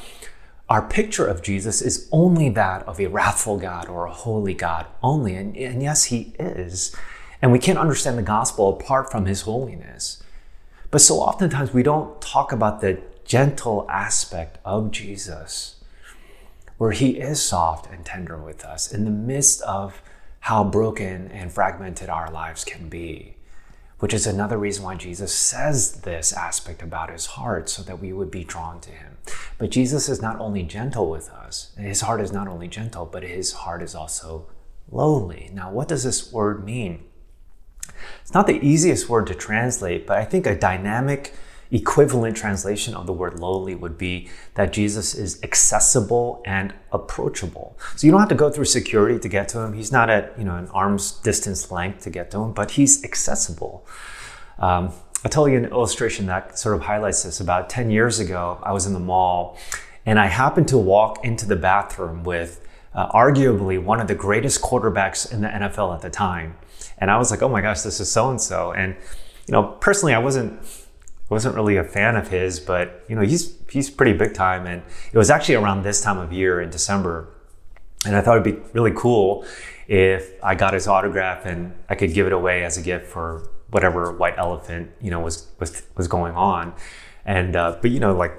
our 0.68 0.82
picture 0.82 1.28
of 1.28 1.44
Jesus 1.44 1.82
is 1.82 2.10
only 2.12 2.50
that 2.50 2.82
of 2.88 3.00
a 3.00 3.08
wrathful 3.08 3.58
God 3.58 3.88
or 3.88 4.06
a 4.06 4.12
holy 4.12 4.56
God 4.56 4.88
only. 5.04 5.36
And, 5.36 5.56
and 5.56 5.84
yes, 5.84 6.06
he 6.06 6.34
is. 6.40 6.96
And 7.42 7.52
we 7.52 7.60
can't 7.60 7.78
understand 7.78 8.18
the 8.18 8.24
gospel 8.24 8.70
apart 8.70 9.12
from 9.12 9.26
his 9.28 9.42
holiness. 9.42 10.24
But 10.90 11.02
so 11.02 11.18
oftentimes 11.18 11.74
we 11.74 11.84
don't 11.84 12.20
talk 12.20 12.52
about 12.52 12.82
the 12.82 13.00
gentle 13.26 13.86
aspect 13.90 14.58
of 14.66 14.92
Jesus, 14.92 15.76
where 16.78 16.92
he 16.92 17.20
is 17.20 17.42
soft 17.42 17.92
and 17.92 18.04
tender 18.04 18.38
with 18.38 18.64
us 18.64 18.92
in 18.92 19.06
the 19.06 19.12
midst 19.12 19.62
of 19.62 20.02
how 20.46 20.64
broken 20.64 21.28
and 21.32 21.52
fragmented 21.52 22.10
our 22.10 22.32
lives 22.32 22.64
can 22.64 22.88
be 22.88 23.36
which 24.00 24.14
is 24.14 24.28
another 24.28 24.58
reason 24.58 24.84
why 24.84 24.96
Jesus 24.96 25.34
says 25.34 26.02
this 26.02 26.34
aspect 26.34 26.82
about 26.82 27.12
his 27.12 27.26
heart 27.26 27.70
so 27.70 27.82
that 27.84 28.00
we 28.00 28.12
would 28.12 28.30
be 28.30 28.44
drawn 28.44 28.80
to 28.82 28.92
him. 28.92 29.18
But 29.58 29.72
Jesus 29.72 30.10
is 30.10 30.22
not 30.22 30.40
only 30.40 30.64
gentle 30.64 31.10
with 31.10 31.30
us, 31.30 31.72
his 31.78 32.02
heart 32.02 32.22
is 32.22 32.32
not 32.32 32.48
only 32.48 32.68
gentle, 32.68 33.06
but 33.06 33.24
his 33.24 33.54
heart 33.54 33.82
is 33.82 33.96
also 33.96 34.48
lowly. 34.92 35.50
Now, 35.54 35.72
what 35.72 35.88
does 35.88 36.04
this 36.04 36.32
word 36.32 36.66
mean? 36.66 37.06
It's 38.22 38.34
not 38.34 38.48
the 38.48 38.64
easiest 38.64 39.08
word 39.08 39.28
to 39.28 39.36
translate, 39.36 40.06
but 40.06 40.18
I 40.18 40.26
think 40.26 40.46
a 40.46 40.56
dynamic 40.56 41.34
equivalent 41.76 42.38
translation 42.38 42.96
of 42.96 43.06
the 43.06 43.14
word 43.14 43.40
lowly 43.40 43.76
would 43.76 43.98
be 43.98 44.30
that 44.54 44.72
Jesus 44.72 45.14
is 45.14 45.42
accessible 45.44 46.42
and 46.46 46.74
approachable. 46.92 47.78
So 47.96 48.08
you 48.08 48.12
don't 48.12 48.22
have 48.22 48.30
to 48.30 48.36
go 48.36 48.50
through 48.50 48.66
security 48.66 49.20
to 49.20 49.28
get 49.28 49.50
to 49.50 49.60
him. 49.60 49.74
He's 49.74 49.92
not 49.92 50.10
at 50.10 50.38
you 50.38 50.46
know 50.46 50.56
an 50.56 50.68
arm's 50.70 51.12
distance 51.12 51.72
length 51.72 52.04
to 52.04 52.10
get 52.10 52.32
to 52.32 52.40
him, 52.40 52.54
but 52.54 52.72
he's 52.72 53.04
accessible. 53.04 53.86
Um, 54.58 54.94
I'll 55.24 55.32
tell 55.32 55.50
you 55.50 55.58
an 55.58 55.66
illustration 55.66 56.28
that 56.28 56.58
sort 56.58 56.76
of 56.76 56.84
highlights 56.84 57.24
this. 57.24 57.40
About 57.40 57.70
10 57.70 57.90
years 57.90 58.20
ago, 58.20 58.60
I 58.62 58.72
was 58.72 58.86
in 58.86 58.94
the 58.94 59.00
mall 59.00 59.58
and 60.06 60.20
I 60.20 60.28
happened 60.28 60.68
to 60.68 60.78
walk 60.78 61.26
into 61.26 61.48
the 61.48 61.56
bathroom 61.56 62.24
with 62.24 62.66
uh, 62.94 63.12
arguably 63.12 63.82
one 63.82 64.00
of 64.00 64.08
the 64.08 64.16
greatest 64.16 64.62
quarterbacks 64.62 65.32
in 65.32 65.42
the 65.42 65.48
NFL 65.48 65.96
at 65.96 66.02
the 66.02 66.12
time. 66.12 66.56
And 67.00 67.10
I 67.10 67.18
was 67.18 67.32
like, 67.32 67.42
oh 67.42 67.50
my 67.50 67.62
gosh, 67.62 67.82
this 67.82 68.00
is 68.00 68.10
so 68.10 68.30
and 68.30 68.40
so. 68.40 68.72
And, 68.72 68.96
you 69.48 69.52
know, 69.52 69.64
personally, 69.64 70.14
I 70.14 70.20
wasn't 70.20 70.62
wasn't 71.30 71.56
really 71.56 71.78
a 71.78 71.84
fan 71.84 72.16
of 72.16 72.28
his, 72.28 72.60
but 72.60 73.04
you 73.08 73.16
know, 73.16 73.22
he's 73.22 73.58
he's 73.70 73.90
pretty 73.90 74.14
big 74.14 74.34
time. 74.34 74.68
And 74.68 74.84
it 75.12 75.18
was 75.18 75.30
actually 75.30 75.56
around 75.56 75.84
this 75.84 76.02
time 76.02 76.18
of 76.18 76.32
year 76.32 76.62
in 76.62 76.70
December, 76.70 77.28
and 78.06 78.16
I 78.16 78.22
thought 78.22 78.38
it'd 78.38 78.56
be 78.56 78.62
really 78.74 78.94
cool 78.96 79.46
if 79.88 80.32
I 80.44 80.56
got 80.56 80.74
his 80.74 80.88
autograph 80.88 81.46
and 81.46 81.74
I 81.90 81.96
could 81.96 82.14
give 82.14 82.26
it 82.26 82.34
away 82.34 82.64
as 82.64 82.78
a 82.78 82.82
gift 82.82 83.06
for 83.08 83.48
whatever 83.70 84.12
white 84.12 84.36
elephant 84.38 84.92
you 85.02 85.12
know 85.12 85.20
was 85.20 85.48
was 85.60 85.84
was 85.96 86.08
going 86.08 86.36
on. 86.36 86.74
And 87.26 87.56
uh, 87.56 87.78
but 87.82 87.92
you 87.92 88.00
know, 88.00 88.16
like 88.16 88.34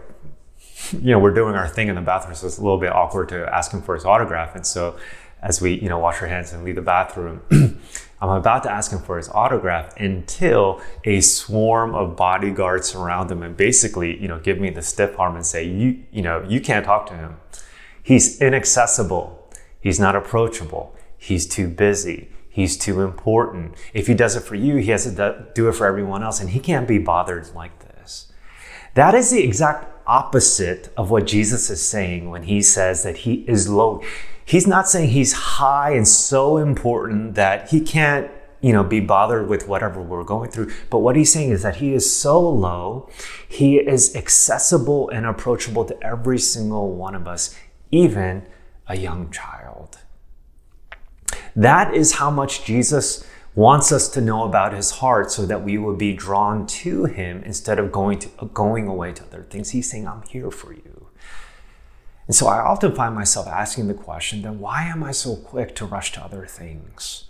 you 0.92 1.10
know, 1.10 1.18
we're 1.18 1.34
doing 1.34 1.54
our 1.54 1.68
thing 1.68 1.88
in 1.88 1.96
the 1.96 2.00
bathroom, 2.00 2.34
so 2.34 2.46
it's 2.46 2.58
a 2.58 2.62
little 2.62 2.78
bit 2.78 2.92
awkward 2.92 3.28
to 3.30 3.52
ask 3.52 3.72
him 3.72 3.82
for 3.82 3.94
his 3.94 4.04
autograph. 4.04 4.54
And 4.54 4.66
so 4.66 4.96
as 5.42 5.60
we 5.60 5.74
you 5.74 5.88
know 5.88 5.98
wash 5.98 6.20
our 6.22 6.28
hands 6.28 6.52
and 6.52 6.64
leave 6.64 6.76
the 6.76 6.82
bathroom. 6.82 7.42
I'm 8.20 8.30
about 8.30 8.62
to 8.62 8.70
ask 8.70 8.90
him 8.90 9.00
for 9.00 9.18
his 9.18 9.28
autograph 9.28 9.94
until 9.98 10.80
a 11.04 11.20
swarm 11.20 11.94
of 11.94 12.16
bodyguards 12.16 12.88
surround 12.88 13.30
him 13.30 13.42
and 13.42 13.56
basically, 13.56 14.20
you 14.20 14.26
know, 14.26 14.38
give 14.38 14.58
me 14.58 14.70
the 14.70 14.82
stiff 14.82 15.18
arm 15.18 15.36
and 15.36 15.44
say, 15.44 15.64
you, 15.64 16.02
you 16.10 16.22
know, 16.22 16.42
you 16.48 16.60
can't 16.60 16.86
talk 16.86 17.06
to 17.08 17.14
him. 17.14 17.36
He's 18.02 18.40
inaccessible. 18.40 19.52
He's 19.80 20.00
not 20.00 20.16
approachable. 20.16 20.96
He's 21.18 21.46
too 21.46 21.68
busy. 21.68 22.30
He's 22.48 22.78
too 22.78 23.02
important. 23.02 23.74
If 23.92 24.06
he 24.06 24.14
does 24.14 24.34
it 24.34 24.40
for 24.40 24.54
you, 24.54 24.76
he 24.76 24.90
has 24.90 25.04
to 25.04 25.46
do 25.54 25.68
it 25.68 25.72
for 25.72 25.86
everyone 25.86 26.22
else, 26.22 26.40
and 26.40 26.50
he 26.50 26.60
can't 26.60 26.88
be 26.88 26.98
bothered 26.98 27.54
like 27.54 27.78
this. 27.80 28.32
That 28.94 29.14
is 29.14 29.30
the 29.30 29.44
exact 29.44 29.92
opposite 30.06 30.90
of 30.96 31.10
what 31.10 31.26
Jesus 31.26 31.68
is 31.68 31.82
saying 31.82 32.30
when 32.30 32.44
he 32.44 32.62
says 32.62 33.02
that 33.02 33.18
he 33.18 33.44
is 33.46 33.68
low. 33.68 34.02
He's 34.46 34.66
not 34.66 34.88
saying 34.88 35.10
he's 35.10 35.32
high 35.32 35.90
and 35.90 36.06
so 36.06 36.56
important 36.56 37.34
that 37.34 37.70
he 37.70 37.80
can't, 37.80 38.30
you 38.60 38.72
know, 38.72 38.84
be 38.84 39.00
bothered 39.00 39.48
with 39.48 39.66
whatever 39.66 40.00
we're 40.00 40.22
going 40.22 40.52
through. 40.52 40.72
But 40.88 41.00
what 41.00 41.16
he's 41.16 41.32
saying 41.32 41.50
is 41.50 41.62
that 41.62 41.76
he 41.76 41.92
is 41.92 42.14
so 42.14 42.40
low, 42.40 43.10
he 43.48 43.78
is 43.78 44.14
accessible 44.14 45.08
and 45.08 45.26
approachable 45.26 45.84
to 45.86 46.00
every 46.00 46.38
single 46.38 46.94
one 46.94 47.16
of 47.16 47.26
us, 47.26 47.58
even 47.90 48.46
a 48.86 48.96
young 48.96 49.32
child. 49.32 49.98
That 51.56 51.92
is 51.92 52.12
how 52.12 52.30
much 52.30 52.64
Jesus 52.64 53.26
wants 53.56 53.90
us 53.90 54.08
to 54.10 54.20
know 54.20 54.44
about 54.44 54.74
his 54.74 54.92
heart 54.92 55.32
so 55.32 55.44
that 55.46 55.64
we 55.64 55.76
will 55.76 55.96
be 55.96 56.12
drawn 56.12 56.68
to 56.68 57.06
him 57.06 57.42
instead 57.42 57.80
of 57.80 57.90
going 57.90 58.20
to 58.20 58.28
going 58.54 58.86
away 58.86 59.12
to 59.12 59.24
other 59.24 59.42
things. 59.42 59.70
He's 59.70 59.90
saying, 59.90 60.06
I'm 60.06 60.22
here 60.22 60.52
for 60.52 60.72
you. 60.72 60.95
And 62.26 62.34
so 62.34 62.48
I 62.48 62.58
often 62.58 62.94
find 62.94 63.14
myself 63.14 63.46
asking 63.46 63.88
the 63.88 63.94
question 63.94 64.42
then 64.42 64.58
why 64.58 64.84
am 64.84 65.04
I 65.04 65.12
so 65.12 65.36
quick 65.36 65.74
to 65.76 65.84
rush 65.84 66.12
to 66.12 66.24
other 66.24 66.46
things 66.46 67.24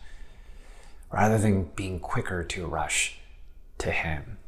rather 1.13 1.39
than 1.39 1.71
being 1.77 2.01
quicker 2.01 2.43
to 2.43 2.67
rush 2.67 3.19
to 3.79 3.91
Him? 3.91 4.39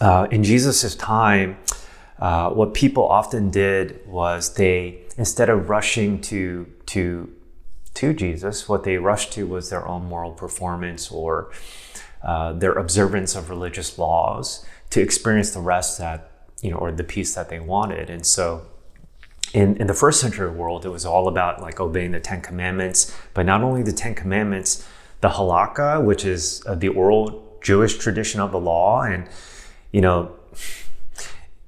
Uh, 0.00 0.28
in 0.30 0.44
Jesus' 0.44 0.94
time, 0.94 1.56
uh, 2.18 2.50
what 2.50 2.74
people 2.74 3.06
often 3.08 3.50
did 3.50 4.06
was 4.06 4.54
they, 4.54 5.00
instead 5.16 5.48
of 5.48 5.68
rushing 5.68 6.20
to, 6.20 6.66
to, 6.86 7.32
to 7.94 8.12
Jesus, 8.12 8.68
what 8.68 8.84
they 8.84 8.96
rushed 8.96 9.32
to 9.32 9.46
was 9.46 9.70
their 9.70 9.86
own 9.86 10.04
moral 10.04 10.32
performance 10.32 11.10
or 11.10 11.50
uh, 12.22 12.52
their 12.52 12.72
observance 12.72 13.34
of 13.34 13.50
religious 13.50 13.98
laws 13.98 14.64
to 14.90 15.00
experience 15.00 15.52
the 15.52 15.60
rest 15.60 15.98
that, 15.98 16.30
you 16.60 16.70
know, 16.70 16.76
or 16.76 16.92
the 16.92 17.04
peace 17.04 17.34
that 17.34 17.48
they 17.48 17.60
wanted. 17.60 18.10
And 18.10 18.26
so 18.26 18.66
in, 19.52 19.76
in 19.76 19.86
the 19.86 19.94
first 19.94 20.20
century 20.20 20.50
world, 20.50 20.84
it 20.84 20.90
was 20.90 21.06
all 21.06 21.28
about 21.28 21.60
like 21.60 21.80
obeying 21.80 22.12
the 22.12 22.20
Ten 22.20 22.40
Commandments, 22.40 23.16
but 23.34 23.46
not 23.46 23.62
only 23.62 23.82
the 23.82 23.92
Ten 23.92 24.14
Commandments, 24.14 24.86
the 25.20 25.28
halakha, 25.30 26.02
which 26.04 26.24
is 26.24 26.62
uh, 26.66 26.74
the 26.74 26.88
oral 26.88 27.58
Jewish 27.62 27.98
tradition 27.98 28.40
of 28.40 28.52
the 28.52 28.60
law. 28.60 29.02
And, 29.02 29.26
you 29.92 30.00
know, 30.00 30.34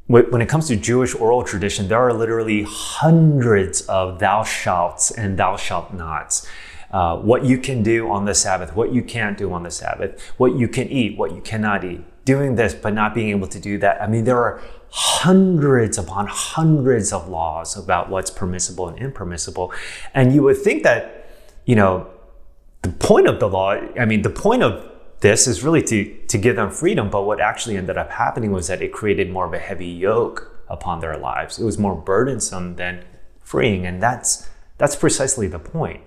when 0.06 0.42
it 0.42 0.48
comes 0.48 0.66
to 0.66 0.76
Jewish 0.76 1.14
oral 1.14 1.44
tradition, 1.44 1.86
there 1.86 1.98
are 1.98 2.12
literally 2.12 2.64
hundreds 2.68 3.82
of 3.82 4.18
thou 4.18 4.42
shalt 4.42 5.12
and 5.16 5.38
thou 5.38 5.56
shalt 5.56 5.94
nots. 5.94 6.48
Uh, 6.90 7.16
what 7.16 7.44
you 7.44 7.56
can 7.56 7.84
do 7.84 8.10
on 8.10 8.24
the 8.24 8.34
Sabbath, 8.34 8.74
what 8.74 8.92
you 8.92 9.02
can't 9.02 9.38
do 9.38 9.52
on 9.52 9.62
the 9.62 9.70
Sabbath, 9.70 10.32
what 10.36 10.56
you 10.56 10.66
can 10.66 10.88
eat, 10.88 11.16
what 11.16 11.32
you 11.32 11.40
cannot 11.40 11.84
eat. 11.84 12.02
Doing 12.24 12.54
this, 12.56 12.74
but 12.74 12.92
not 12.92 13.14
being 13.14 13.30
able 13.30 13.48
to 13.48 13.58
do 13.58 13.78
that. 13.78 14.00
I 14.02 14.06
mean, 14.06 14.24
there 14.24 14.38
are 14.38 14.62
hundreds 14.90 15.98
upon 15.98 16.26
hundreds 16.26 17.12
of 17.12 17.28
laws 17.28 17.76
about 17.76 18.10
what's 18.10 18.30
permissible 18.30 18.88
and 18.88 18.98
impermissible. 18.98 19.72
And 20.14 20.34
you 20.34 20.42
would 20.42 20.58
think 20.58 20.82
that, 20.82 21.28
you 21.64 21.76
know, 21.76 22.08
the 22.82 22.90
point 22.90 23.26
of 23.26 23.40
the 23.40 23.48
law, 23.48 23.78
I 23.98 24.04
mean, 24.04 24.22
the 24.22 24.30
point 24.30 24.62
of 24.62 24.86
this 25.20 25.46
is 25.46 25.62
really 25.62 25.82
to, 25.82 26.14
to 26.28 26.38
give 26.38 26.56
them 26.56 26.70
freedom. 26.70 27.10
But 27.10 27.24
what 27.24 27.40
actually 27.40 27.76
ended 27.76 27.96
up 27.96 28.10
happening 28.10 28.52
was 28.52 28.66
that 28.68 28.82
it 28.82 28.92
created 28.92 29.30
more 29.30 29.46
of 29.46 29.52
a 29.52 29.58
heavy 29.58 29.86
yoke 29.86 30.50
upon 30.68 31.00
their 31.00 31.16
lives. 31.16 31.58
It 31.58 31.64
was 31.64 31.78
more 31.78 31.94
burdensome 31.94 32.76
than 32.76 33.04
freeing. 33.40 33.86
And 33.86 34.02
that's, 34.02 34.48
that's 34.78 34.96
precisely 34.96 35.46
the 35.46 35.58
point. 35.58 36.02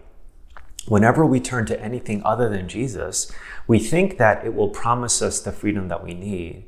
Whenever 0.87 1.25
we 1.25 1.39
turn 1.39 1.65
to 1.65 1.81
anything 1.81 2.21
other 2.25 2.49
than 2.49 2.67
Jesus, 2.67 3.31
we 3.67 3.79
think 3.79 4.17
that 4.17 4.45
it 4.45 4.53
will 4.53 4.69
promise 4.69 5.21
us 5.21 5.39
the 5.39 5.51
freedom 5.51 5.87
that 5.87 6.03
we 6.03 6.13
need. 6.13 6.65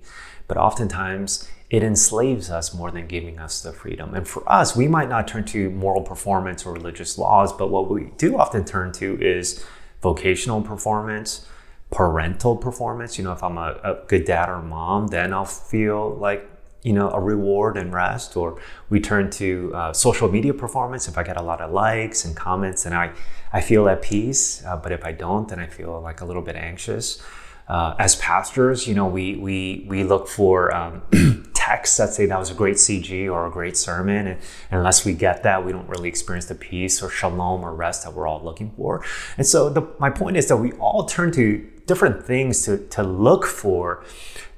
But 0.47 0.57
oftentimes, 0.57 1.49
it 1.69 1.83
enslaves 1.83 2.49
us 2.49 2.73
more 2.73 2.91
than 2.91 3.07
giving 3.07 3.39
us 3.39 3.61
the 3.61 3.73
freedom. 3.73 4.13
And 4.13 4.27
for 4.27 4.49
us, 4.49 4.75
we 4.75 4.87
might 4.87 5.09
not 5.09 5.27
turn 5.27 5.43
to 5.45 5.69
moral 5.71 6.01
performance 6.01 6.65
or 6.65 6.73
religious 6.73 7.17
laws, 7.17 7.51
but 7.51 7.69
what 7.69 7.89
we 7.89 8.11
do 8.17 8.37
often 8.37 8.63
turn 8.63 8.91
to 8.93 9.19
is 9.21 9.65
vocational 10.01 10.61
performance, 10.61 11.47
parental 11.91 12.55
performance. 12.55 13.17
You 13.17 13.23
know, 13.25 13.33
if 13.33 13.43
I'm 13.43 13.57
a, 13.57 13.79
a 13.83 13.97
good 14.07 14.25
dad 14.25 14.47
or 14.47 14.61
mom, 14.61 15.07
then 15.07 15.33
I'll 15.33 15.45
feel 15.45 16.15
like 16.15 16.47
you 16.85 16.93
know 16.93 17.09
a 17.09 17.19
reward 17.19 17.75
and 17.77 17.91
rest 17.93 18.37
or 18.37 18.61
we 18.89 18.99
turn 18.99 19.29
to 19.31 19.71
uh, 19.73 19.91
social 19.91 20.31
media 20.31 20.53
performance 20.53 21.07
if 21.07 21.17
i 21.17 21.23
get 21.23 21.35
a 21.35 21.41
lot 21.41 21.59
of 21.59 21.71
likes 21.71 22.23
and 22.23 22.35
comments 22.35 22.85
and 22.85 22.93
i 22.93 23.11
i 23.51 23.59
feel 23.59 23.89
at 23.89 24.01
peace 24.01 24.63
uh, 24.65 24.77
but 24.77 24.91
if 24.91 25.03
i 25.03 25.11
don't 25.11 25.47
then 25.49 25.59
i 25.59 25.65
feel 25.65 25.99
like 25.99 26.21
a 26.21 26.25
little 26.25 26.43
bit 26.43 26.55
anxious 26.55 27.21
uh, 27.67 27.95
as 27.97 28.15
pastors 28.17 28.87
you 28.87 28.93
know 28.93 29.07
we 29.07 29.35
we 29.35 29.85
we 29.89 30.03
look 30.03 30.27
for 30.27 30.73
um, 30.75 31.01
texts 31.65 31.97
that 31.97 32.13
say 32.13 32.27
that 32.27 32.37
was 32.37 32.51
a 32.51 32.53
great 32.53 32.75
CG 32.75 33.27
or 33.31 33.47
a 33.47 33.49
great 33.49 33.75
sermon. 33.75 34.27
And, 34.27 34.39
unless 34.69 35.03
we 35.03 35.13
get 35.13 35.41
that, 35.43 35.65
we 35.65 35.71
don't 35.71 35.89
really 35.89 36.09
experience 36.09 36.45
the 36.45 36.53
peace 36.53 37.01
or 37.01 37.09
shalom 37.09 37.63
or 37.63 37.73
rest 37.73 38.03
that 38.03 38.13
we're 38.13 38.27
all 38.27 38.43
looking 38.43 38.71
for. 38.77 39.03
And 39.35 39.47
so 39.47 39.69
the, 39.69 39.81
my 39.97 40.11
point 40.11 40.37
is 40.37 40.47
that 40.49 40.57
we 40.57 40.73
all 40.73 41.05
turn 41.05 41.31
to 41.31 41.67
different 41.87 42.23
things 42.23 42.63
to, 42.65 42.77
to 42.89 43.01
look 43.03 43.45
for 43.45 44.03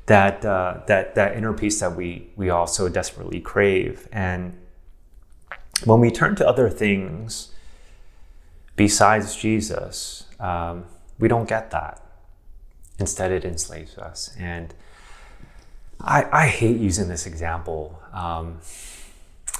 that, 0.08 0.44
uh, 0.44 0.80
that, 0.88 1.16
that 1.16 1.38
inner 1.38 1.54
peace 1.54 1.80
that 1.82 1.96
we, 1.96 2.30
we 2.36 2.50
all 2.50 2.66
so 2.66 2.90
desperately 2.90 3.40
crave. 3.40 4.08
And 4.12 4.58
when 5.84 6.00
we 6.00 6.10
turn 6.12 6.36
to 6.38 6.48
other 6.48 6.70
things 6.70 7.52
besides 8.76 9.36
Jesus, 9.36 10.26
um, 10.40 10.86
we 11.20 11.28
don't 11.28 11.48
get 11.48 11.72
that. 11.72 12.02
Instead, 13.00 13.32
it 13.32 13.46
enslaves 13.46 13.98
us. 13.98 14.34
And 14.40 14.74
I, 16.00 16.26
I 16.32 16.48
hate 16.48 16.78
using 16.78 17.10
this 17.10 17.26
example. 17.26 18.02
Um, 18.14 18.60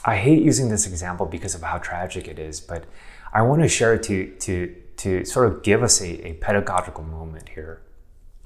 I 0.06 0.16
hate 0.16 0.42
using 0.42 0.70
this 0.70 0.88
example 0.88 1.26
because 1.26 1.56
of 1.56 1.62
how 1.62 1.78
tragic 1.78 2.28
it 2.28 2.40
is, 2.40 2.62
but 2.62 2.86
I 3.34 3.42
want 3.42 3.62
to 3.64 3.68
share 3.68 3.96
it 3.96 4.04
to, 4.04 4.34
to, 4.40 4.76
to 4.98 5.26
sort 5.26 5.52
of 5.52 5.62
give 5.62 5.84
us 5.84 6.02
a, 6.02 6.28
a 6.28 6.34
pedagogical 6.36 7.04
moment 7.04 7.50
here. 7.50 7.82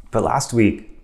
But 0.09 0.23
last 0.23 0.51
week, 0.51 1.00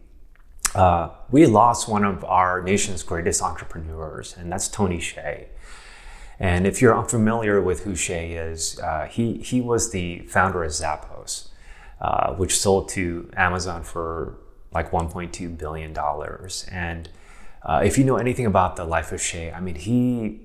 uh, 0.75 1.09
we 1.31 1.45
lost 1.45 1.88
one 1.88 2.03
of 2.03 2.24
our 2.24 2.62
nation's 2.62 3.03
greatest 3.03 3.41
entrepreneurs, 3.41 4.36
and 4.38 4.51
that's 4.51 4.67
Tony 4.67 5.00
Hsieh. 5.00 5.47
And 6.39 6.67
if 6.67 6.81
you're 6.81 6.97
unfamiliar 6.97 7.62
with 7.62 7.83
who 7.83 7.93
Hsieh 7.93 8.51
is, 8.51 8.79
uh, 8.79 9.07
he, 9.09 9.38
he 9.38 9.59
was 9.59 9.91
the 9.91 10.19
founder 10.19 10.63
of 10.63 10.71
Zappos, 10.71 11.50
uh, 12.00 12.33
which 12.36 12.57
sold 12.57 12.89
to 12.89 13.29
Amazon 13.36 13.83
for 13.83 14.38
like 14.71 14.91
1.2 14.91 15.57
billion 15.57 15.93
dollars. 15.93 16.67
And 16.71 17.09
uh, 17.63 17.81
if 17.83 17.97
you 17.97 18.03
know 18.03 18.17
anything 18.17 18.45
about 18.45 18.75
the 18.75 18.86
life 18.86 19.12
of 19.12 19.19
Hsieh, 19.19 19.55
I 19.55 19.59
mean, 19.59 19.75
he 19.75 20.41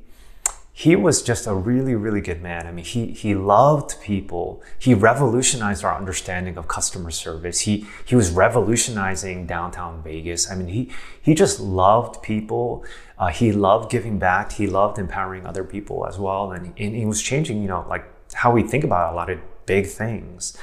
he 0.75 0.97
was 0.97 1.23
just 1.23 1.47
a 1.47 1.55
really, 1.55 1.95
really 1.95 2.23
good 2.23 2.41
man. 2.41 2.67
I 2.67 2.73
mean, 2.73 2.87
he, 2.87 3.09
he 3.09 3.35
loved 3.35 4.00
people. 4.00 4.62
He 4.79 4.95
revolutionized 4.95 5.85
our 5.85 5.95
understanding 5.95 6.57
of 6.57 6.67
customer 6.67 7.11
service. 7.11 7.61
He, 7.61 7.87
he 8.07 8.17
was 8.17 8.31
revolutionizing 8.31 9.47
downtown 9.47 10.02
Vegas. 10.02 10.50
I 10.50 10.55
mean, 10.55 10.69
he, 10.69 10.91
he 11.21 11.35
just 11.35 11.61
loved 11.61 12.23
people. 12.23 12.87
Uh, 13.19 13.29
he 13.29 13.52
loved 13.52 13.91
giving 13.91 14.19
back. 14.19 14.52
He 14.52 14.67
loved 14.67 14.99
empowering 14.99 15.45
other 15.45 15.62
people 15.62 16.07
as 16.07 16.19
well. 16.19 16.52
And, 16.52 16.73
and 16.79 16.97
he 16.97 17.05
was 17.05 17.21
changing, 17.21 17.61
you 17.61 17.69
know, 17.69 17.85
like 17.87 18.07
how 18.33 18.50
we 18.50 18.62
think 18.62 18.83
about 18.83 19.12
a 19.12 19.14
lot 19.14 19.29
of 19.29 19.41
big 19.67 19.87
things. 19.87 20.57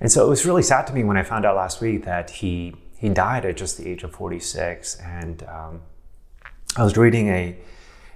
And 0.00 0.10
so 0.10 0.26
it 0.26 0.28
was 0.28 0.44
really 0.44 0.64
sad 0.64 0.88
to 0.88 0.92
me 0.92 1.04
when 1.04 1.16
I 1.16 1.22
found 1.22 1.44
out 1.44 1.54
last 1.54 1.80
week 1.80 2.04
that 2.06 2.28
he, 2.28 2.74
he 2.98 3.08
died 3.08 3.44
at 3.44 3.56
just 3.56 3.78
the 3.78 3.88
age 3.88 4.02
of 4.02 4.10
46. 4.10 4.96
And 4.96 5.44
um, 5.44 5.82
I 6.76 6.82
was 6.82 6.96
reading 6.96 7.28
a, 7.28 7.56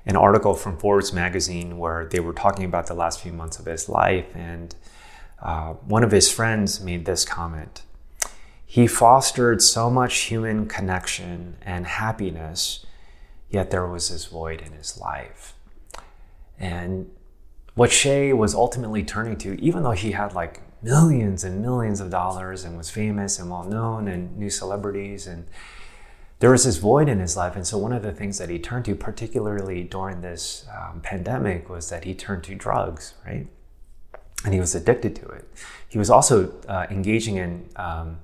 an 0.07 0.17
article 0.17 0.55
from 0.55 0.79
Forbes 0.79 1.13
magazine 1.13 1.79
where 1.79 2.07
they 2.07 2.21
were 2.21 2.33
talking 2.33 2.65
about 2.65 2.87
the 2.87 2.95
last 2.95 3.21
few 3.21 3.33
months 3.33 3.59
of 3.59 3.67
his 3.67 3.89
life. 3.89 4.27
And 4.35 4.75
uh, 5.43 5.75
one 5.75 6.05
of 6.05 6.13
his 6.13 6.31
friends 6.31 6.81
made 6.81 7.05
this 7.05 7.25
comment 7.25 7.83
He 8.65 8.87
fostered 8.87 9.61
so 9.61 9.91
much 9.91 10.17
human 10.19 10.67
connection 10.67 11.57
and 11.63 11.87
happiness, 11.87 12.87
yet 13.51 13.71
there 13.71 13.87
was 13.87 14.11
this 14.11 14.27
void 14.27 14.61
in 14.61 14.73
his 14.73 14.99
life. 14.99 15.55
And 16.59 17.11
what 17.75 17.91
Hsieh 17.91 18.35
was 18.35 18.55
ultimately 18.55 19.03
turning 19.05 19.37
to, 19.39 19.61
even 19.61 19.83
though 19.83 19.91
he 19.91 20.13
had 20.13 20.33
like 20.35 20.63
millions 20.83 21.45
and 21.45 21.61
millions 21.61 22.01
of 22.01 22.11
dollars 22.11 22.65
and 22.65 22.77
was 22.77 22.91
famous 22.91 23.39
and 23.39 23.51
well 23.51 23.65
known 23.65 24.09
and 24.09 24.37
new 24.39 24.51
celebrities 24.51 25.27
and 25.27 25.47
there 26.39 26.51
was 26.51 26.65
this 26.65 26.77
void 26.77 27.09
in 27.09 27.19
his 27.19 27.37
life. 27.37 27.57
And 27.57 27.67
so, 27.67 27.79
one 27.79 27.93
of 27.93 28.03
the 28.03 28.13
things 28.13 28.39
that 28.39 28.51
he 28.51 28.59
turned 28.59 28.85
to, 28.87 28.95
particularly 28.95 29.85
during 29.85 30.21
this 30.21 30.67
um, 30.77 31.01
pandemic, 31.01 31.69
was 31.69 31.89
that 31.91 32.05
he 32.05 32.15
turned 32.15 32.45
to 32.45 32.55
drugs, 32.55 33.15
right? 33.25 33.47
And 34.45 34.53
he 34.53 34.61
was 34.61 34.75
addicted 34.75 35.17
to 35.17 35.27
it. 35.29 35.49
He 35.89 35.99
was 35.99 36.11
also 36.11 36.53
uh, 36.69 36.87
engaging 36.91 37.37
in 37.37 37.69
um, 37.77 38.19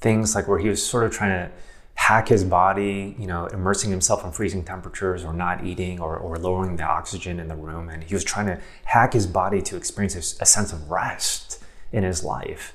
things 0.00 0.34
like 0.34 0.46
where 0.46 0.58
he 0.58 0.68
was 0.68 0.84
sort 0.84 1.04
of 1.04 1.12
trying 1.12 1.30
to 1.30 1.52
hack 1.94 2.28
his 2.28 2.44
body, 2.44 3.14
you 3.18 3.26
know, 3.26 3.46
immersing 3.46 3.90
himself 3.90 4.24
in 4.24 4.32
freezing 4.32 4.64
temperatures 4.64 5.22
or 5.24 5.34
not 5.34 5.66
eating 5.66 6.00
or, 6.00 6.16
or 6.16 6.38
lowering 6.38 6.76
the 6.76 6.82
oxygen 6.82 7.38
in 7.38 7.48
the 7.48 7.54
room. 7.54 7.90
And 7.90 8.02
he 8.04 8.14
was 8.14 8.24
trying 8.24 8.46
to 8.46 8.58
hack 8.84 9.12
his 9.12 9.26
body 9.26 9.60
to 9.62 9.76
experience 9.76 10.14
a, 10.14 10.42
a 10.42 10.46
sense 10.46 10.72
of 10.72 10.90
rest 10.90 11.62
in 11.92 12.04
his 12.04 12.24
life. 12.24 12.72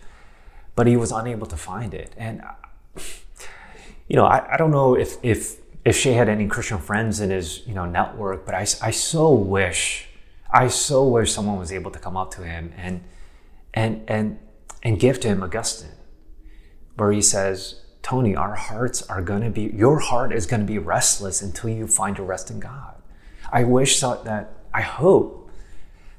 But 0.76 0.86
he 0.86 0.96
was 0.96 1.12
unable 1.12 1.48
to 1.48 1.58
find 1.58 1.94
it. 1.94 2.14
And 2.18 2.44
you 4.08 4.16
know, 4.16 4.26
I, 4.26 4.54
I 4.54 4.58
don't 4.58 4.72
know 4.72 4.96
if 4.96 5.18
if 5.24 5.58
if 5.84 5.98
Hsieh 5.98 6.16
had 6.16 6.30
any 6.30 6.48
Christian 6.48 6.80
friends 6.80 7.20
in 7.20 7.30
his 7.30 7.66
you 7.66 7.74
know 7.74 7.86
network, 7.86 8.46
but 8.46 8.56
I, 8.56 8.62
I 8.82 8.92
so 8.92 9.32
wish 9.32 10.08
I 10.52 10.68
so 10.68 11.08
wish 11.08 11.32
someone 11.32 11.58
was 11.58 11.72
able 11.72 11.92
to 11.92 12.00
come 12.00 12.16
up 12.16 12.32
to 12.36 12.44
him 12.44 12.74
and 12.78 13.04
and 13.74 14.04
and 14.08 14.40
and 14.84 15.00
give 15.00 15.20
to 15.22 15.28
him 15.28 15.42
Augustine, 15.42 15.92
where 16.96 17.12
he 17.12 17.22
says, 17.22 17.82
Tony, 18.04 18.36
our 18.36 18.56
hearts 18.56 19.02
are 19.10 19.22
gonna 19.22 19.50
be 19.50 19.72
your 19.74 20.00
heart 20.00 20.32
is 20.32 20.46
gonna 20.46 20.66
be 20.66 20.78
restless 20.78 21.42
until 21.42 21.72
you 21.72 21.88
find 21.88 22.18
your 22.18 22.28
rest 22.28 22.52
in 22.52 22.60
God. 22.60 23.02
I 23.52 23.64
wish 23.64 24.00
that 24.00 24.54
I 24.74 24.82
hope 24.82 25.50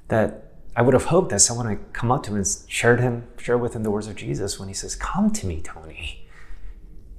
that 0.09 0.43
I 0.75 0.83
would 0.83 0.95
have 0.95 1.07
hoped 1.07 1.31
that 1.31 1.41
someone 1.41 1.69
would 1.69 1.93
come 1.93 2.13
up 2.13 2.25
to 2.25 2.31
him 2.31 2.37
and 2.37 2.47
shared 2.69 3.01
him, 3.01 3.29
share 3.39 3.57
with 3.57 3.75
him 3.75 3.83
the 3.83 3.91
words 3.91 4.09
of 4.09 4.17
Jesus 4.17 4.59
when 4.59 4.69
he 4.69 4.75
says, 4.75 4.95
Come 4.95 5.31
to 5.31 5.47
me, 5.47 5.61
Tony 5.63 6.26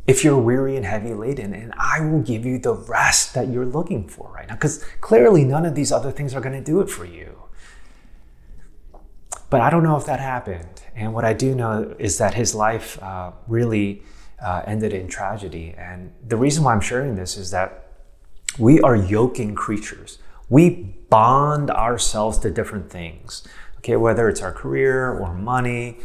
if 0.07 0.23
you're 0.23 0.39
weary 0.39 0.77
and 0.77 0.85
heavy 0.85 1.13
laden, 1.13 1.53
and 1.53 1.73
I 1.77 1.99
will 1.99 2.21
give 2.21 2.45
you 2.45 2.57
the 2.57 2.73
rest 2.73 3.33
that 3.33 3.49
you're 3.49 3.65
looking 3.65 4.07
for 4.07 4.31
right 4.31 4.47
now. 4.47 4.55
Because 4.55 4.83
clearly, 5.01 5.43
none 5.43 5.65
of 5.65 5.75
these 5.75 5.91
other 5.91 6.11
things 6.11 6.33
are 6.33 6.39
going 6.39 6.55
to 6.55 6.63
do 6.63 6.79
it 6.79 6.89
for 6.89 7.03
you. 7.03 7.43
But 9.49 9.61
I 9.61 9.69
don't 9.69 9.83
know 9.83 9.97
if 9.97 10.05
that 10.05 10.21
happened. 10.21 10.81
And 10.95 11.13
what 11.13 11.25
I 11.25 11.33
do 11.33 11.53
know 11.53 11.95
is 11.99 12.17
that 12.17 12.33
his 12.33 12.55
life 12.55 13.01
uh, 13.03 13.31
really 13.47 14.01
uh, 14.41 14.63
ended 14.65 14.93
in 14.93 15.07
tragedy. 15.07 15.75
And 15.77 16.13
the 16.25 16.37
reason 16.37 16.63
why 16.63 16.73
I'm 16.73 16.81
sharing 16.81 17.15
this 17.15 17.37
is 17.37 17.51
that 17.51 17.91
we 18.57 18.79
are 18.81 18.95
yoking 18.95 19.55
creatures. 19.55 20.19
We 20.49 20.95
bond 21.09 21.69
ourselves 21.69 22.39
to 22.39 22.49
different 22.49 22.89
things, 22.89 23.45
okay, 23.77 23.97
whether 23.97 24.29
it's 24.29 24.41
our 24.41 24.53
career 24.53 25.11
or 25.11 25.33
money, 25.33 25.99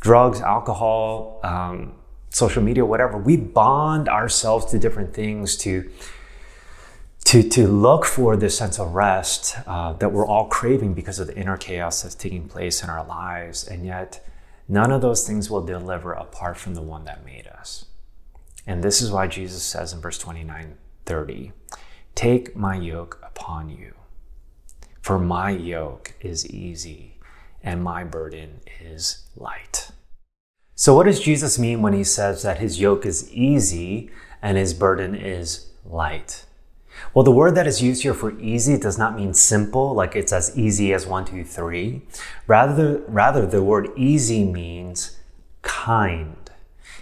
drugs, 0.00 0.40
alcohol, 0.40 1.40
um, 1.42 1.97
social 2.38 2.62
media, 2.62 2.84
whatever, 2.84 3.18
we 3.18 3.36
bond 3.36 4.08
ourselves 4.08 4.66
to 4.66 4.78
different 4.78 5.12
things 5.12 5.56
to 5.58 5.90
to, 7.24 7.46
to 7.46 7.68
look 7.68 8.06
for 8.06 8.38
this 8.38 8.56
sense 8.56 8.78
of 8.78 8.94
rest 8.94 9.54
uh, 9.66 9.92
that 9.94 10.12
we're 10.12 10.26
all 10.26 10.46
craving 10.46 10.94
because 10.94 11.18
of 11.18 11.26
the 11.26 11.36
inner 11.36 11.58
chaos 11.58 12.00
that's 12.00 12.14
taking 12.14 12.48
place 12.48 12.82
in 12.82 12.88
our 12.88 13.04
lives. 13.04 13.68
And 13.68 13.84
yet, 13.84 14.26
none 14.66 14.90
of 14.90 15.02
those 15.02 15.26
things 15.26 15.50
will 15.50 15.62
deliver 15.62 16.14
apart 16.14 16.56
from 16.56 16.74
the 16.74 16.80
one 16.80 17.04
that 17.04 17.26
made 17.26 17.46
us. 17.46 17.84
And 18.66 18.82
this 18.82 19.02
is 19.02 19.10
why 19.10 19.26
Jesus 19.26 19.62
says 19.62 19.92
in 19.92 20.00
verse 20.00 20.16
29 20.16 20.78
30, 21.04 21.52
Take 22.14 22.56
my 22.56 22.76
yoke 22.76 23.20
upon 23.22 23.68
you, 23.68 23.94
for 25.02 25.18
my 25.18 25.50
yoke 25.50 26.14
is 26.22 26.48
easy 26.48 27.18
and 27.62 27.82
my 27.82 28.04
burden 28.04 28.60
is 28.80 29.26
light. 29.36 29.90
So, 30.80 30.94
what 30.94 31.06
does 31.06 31.18
Jesus 31.18 31.58
mean 31.58 31.82
when 31.82 31.92
he 31.92 32.04
says 32.04 32.42
that 32.44 32.60
his 32.60 32.80
yoke 32.80 33.04
is 33.04 33.28
easy 33.32 34.10
and 34.40 34.56
his 34.56 34.74
burden 34.74 35.12
is 35.12 35.66
light? 35.84 36.44
Well, 37.12 37.24
the 37.24 37.32
word 37.32 37.56
that 37.56 37.66
is 37.66 37.82
used 37.82 38.04
here 38.04 38.14
for 38.14 38.38
easy 38.38 38.78
does 38.78 38.96
not 38.96 39.16
mean 39.16 39.34
simple, 39.34 39.92
like 39.92 40.14
it's 40.14 40.32
as 40.32 40.56
easy 40.56 40.94
as 40.94 41.04
one, 41.04 41.24
two, 41.24 41.42
three. 41.42 42.02
Rather, 42.46 43.02
rather 43.08 43.44
the 43.44 43.60
word 43.60 43.90
easy 43.96 44.44
means 44.44 45.16
kind. 45.62 46.48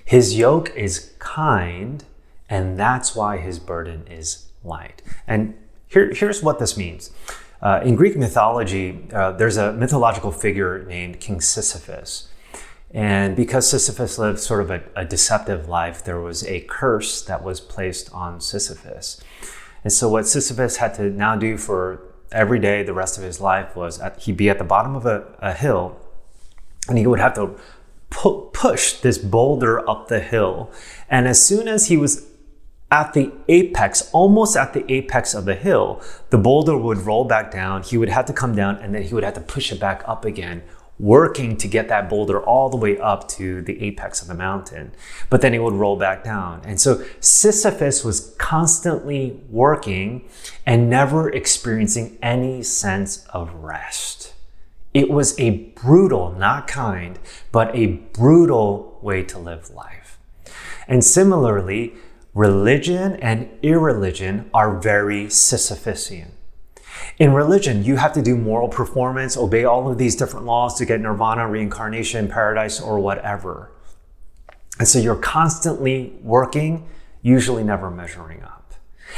His 0.03 0.39
yoke 0.39 0.75
is 0.75 1.13
kind, 1.19 2.03
and 2.49 2.79
that's 2.79 3.15
why 3.15 3.37
his 3.37 3.59
burden 3.59 4.07
is 4.07 4.47
light. 4.65 5.03
And 5.27 5.55
here, 5.87 6.15
here's 6.15 6.43
what 6.43 6.59
this 6.59 6.79
means. 6.79 7.11
Uh, 7.61 7.83
in 7.85 7.95
Greek 7.95 8.17
mythology, 8.17 9.07
uh, 9.13 9.33
there's 9.33 9.59
a 9.59 9.75
mythological 9.75 10.33
figure 10.33 10.83
named 10.85 11.21
King 11.21 11.43
Sisyphus. 11.43 12.29
And 12.97 13.37
because 13.37 13.69
Sisyphus 13.69 14.19
lived 14.19 14.41
sort 14.41 14.63
of 14.63 14.71
a, 14.71 14.83
a, 14.97 15.05
deceptive 15.05 15.69
life, 15.69 16.03
there 16.03 16.19
was 16.19 16.43
a 16.47 16.63
curse 16.63 17.21
that 17.21 17.45
was 17.45 17.61
placed 17.61 18.11
on 18.11 18.41
Sisyphus. 18.41 19.21
And 19.85 19.93
so, 19.93 20.09
what 20.09 20.27
Sisyphus 20.27 20.79
had 20.79 20.95
to 20.95 21.11
now 21.11 21.37
do 21.37 21.59
for 21.59 22.01
every 22.33 22.59
day 22.59 22.83
the 22.83 22.95
rest 22.95 23.19
of 23.19 23.23
his 23.23 23.39
life 23.39 23.77
was 23.77 24.01
at, 24.01 24.21
he'd 24.21 24.39
be 24.39 24.49
at 24.49 24.57
the 24.57 24.65
bottom 24.65 24.97
of 24.97 25.05
a, 25.05 25.27
a 25.41 25.53
hill 25.53 26.01
and 26.89 26.97
he 26.97 27.07
would 27.07 27.21
have 27.21 27.35
to 27.35 27.59
pu- 28.09 28.49
push 28.55 28.95
this 28.95 29.19
boulder 29.19 29.87
up 29.89 30.09
the 30.09 30.21
hill. 30.21 30.73
And 31.11 31.29
as 31.29 31.45
soon 31.45 31.69
as 31.69 31.89
he 31.89 31.99
was 31.99 32.27
at 32.91 33.13
the 33.13 33.31
apex, 33.49 34.09
almost 34.13 34.57
at 34.57 34.73
the 34.73 34.91
apex 34.91 35.35
of 35.35 35.45
the 35.45 35.55
hill, 35.55 36.03
the 36.31 36.39
boulder 36.39 36.79
would 36.79 36.99
roll 36.99 37.27
back 37.27 37.51
down. 37.51 37.83
He 37.83 37.99
would 37.99 38.09
have 38.09 38.25
to 38.25 38.33
come 38.33 38.55
down 38.55 38.77
and 38.77 38.95
then 38.95 39.03
he 39.03 39.13
would 39.13 39.23
have 39.23 39.35
to 39.35 39.41
push 39.43 39.71
it 39.71 39.79
back 39.79 40.03
up 40.07 40.25
again 40.25 40.63
working 40.99 41.57
to 41.59 41.69
get 41.69 41.89
that 41.89 42.09
boulder 42.09 42.41
all 42.41 42.71
the 42.71 42.77
way 42.77 42.99
up 42.99 43.29
to 43.29 43.63
the 43.63 43.83
apex 43.83 44.23
of 44.23 44.29
the 44.29 44.35
mountain. 44.35 44.93
But 45.29 45.43
then 45.43 45.53
it 45.55 45.63
would 45.63 45.75
roll 45.75 45.97
back 45.97 46.25
down. 46.25 46.63
And 46.65 46.81
so 46.81 47.05
Sisyphus 47.21 48.05
was 48.05 48.35
constantly 48.39 49.41
working 49.51 50.29
and 50.65 50.89
never 50.89 51.31
experiencing 51.31 52.19
any 52.23 52.63
sense 52.63 53.27
of 53.27 53.53
rest. 53.55 54.35
It 54.95 55.11
was 55.11 55.39
a 55.39 55.51
brutal, 55.51 56.33
not 56.33 56.67
kind, 56.67 57.19
but 57.53 57.75
a 57.77 57.87
brutal 57.87 58.99
way 59.03 59.23
to 59.25 59.39
live 59.39 59.71
life. 59.71 60.19
And 60.89 61.05
similarly, 61.05 61.95
religion 62.33 63.17
and 63.17 63.51
irreligion 63.63 64.49
are 64.55 64.79
very 64.79 65.27
Sisyphusian. 65.27 66.31
In 67.19 67.33
religion, 67.33 67.85
you 67.85 67.97
have 67.97 68.13
to 68.13 68.23
do 68.23 68.37
moral 68.37 68.69
performance, 68.69 69.37
obey 69.37 69.65
all 69.65 69.91
of 69.91 69.99
these 69.99 70.17
different 70.17 70.47
laws 70.47 70.75
to 70.79 70.85
get 70.85 71.01
nirvana, 71.01 71.49
reincarnation, 71.49 72.29
paradise, 72.29 72.81
or 72.81 72.99
whatever. 72.99 73.71
And 74.79 74.87
so 74.87 74.99
you're 74.99 75.17
constantly 75.17 76.13
working, 76.23 76.87
usually 77.23 77.65
never 77.65 77.91
measuring 77.91 78.43
up. 78.43 78.75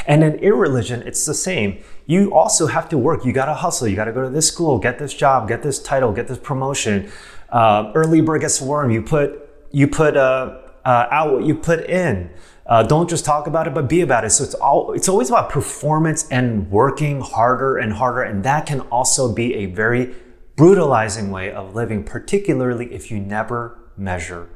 And 0.06 0.22
in 0.22 0.34
irreligion, 0.36 1.02
it's 1.02 1.24
the 1.26 1.34
same. 1.34 1.82
You 2.06 2.32
also 2.32 2.66
have 2.66 2.88
to 2.90 2.98
work. 2.98 3.24
You 3.24 3.32
got 3.32 3.46
to 3.46 3.54
hustle. 3.54 3.88
You 3.88 3.96
got 3.96 4.04
to 4.04 4.12
go 4.12 4.22
to 4.22 4.30
this 4.30 4.46
school, 4.46 4.78
get 4.78 4.98
this 4.98 5.12
job, 5.12 5.48
get 5.48 5.62
this 5.62 5.78
title, 5.78 6.12
get 6.12 6.28
this 6.28 6.38
promotion. 6.38 7.10
Uh, 7.50 7.92
early 7.94 8.20
bird 8.20 8.42
gets 8.42 8.60
worm. 8.60 8.90
You 8.90 9.02
put 9.02 9.48
you 9.70 9.88
put 9.88 10.16
uh, 10.16 10.58
uh, 10.84 11.06
out 11.10 11.32
what 11.32 11.44
you 11.44 11.54
put 11.54 11.80
in. 11.88 12.30
Uh, 12.68 12.83
don't 12.83 13.09
just 13.09 13.24
talk 13.24 13.46
about 13.46 13.66
it, 13.66 13.72
but 13.72 13.88
be 13.88 14.02
about 14.02 14.26
it. 14.26 14.31
So 14.31 14.44
it's 14.44 14.54
all 14.54 14.92
it's 14.92 15.09
always 15.09 15.31
about 15.31 15.48
performance 15.48 16.28
and 16.31 16.70
working 16.70 17.22
harder 17.22 17.78
and 17.78 17.94
harder, 17.94 18.22
and 18.22 18.44
that 18.44 18.66
can 18.66 18.81
also 18.83 19.33
be 19.33 19.54
a 19.54 19.66
very 19.66 20.14
brutalizing 20.54 21.31
way 21.31 21.50
of 21.50 21.74
living, 21.74 22.04
particularly 22.04 22.92
if 22.92 23.11
you 23.11 23.18
never 23.18 23.78
measure 23.96 24.50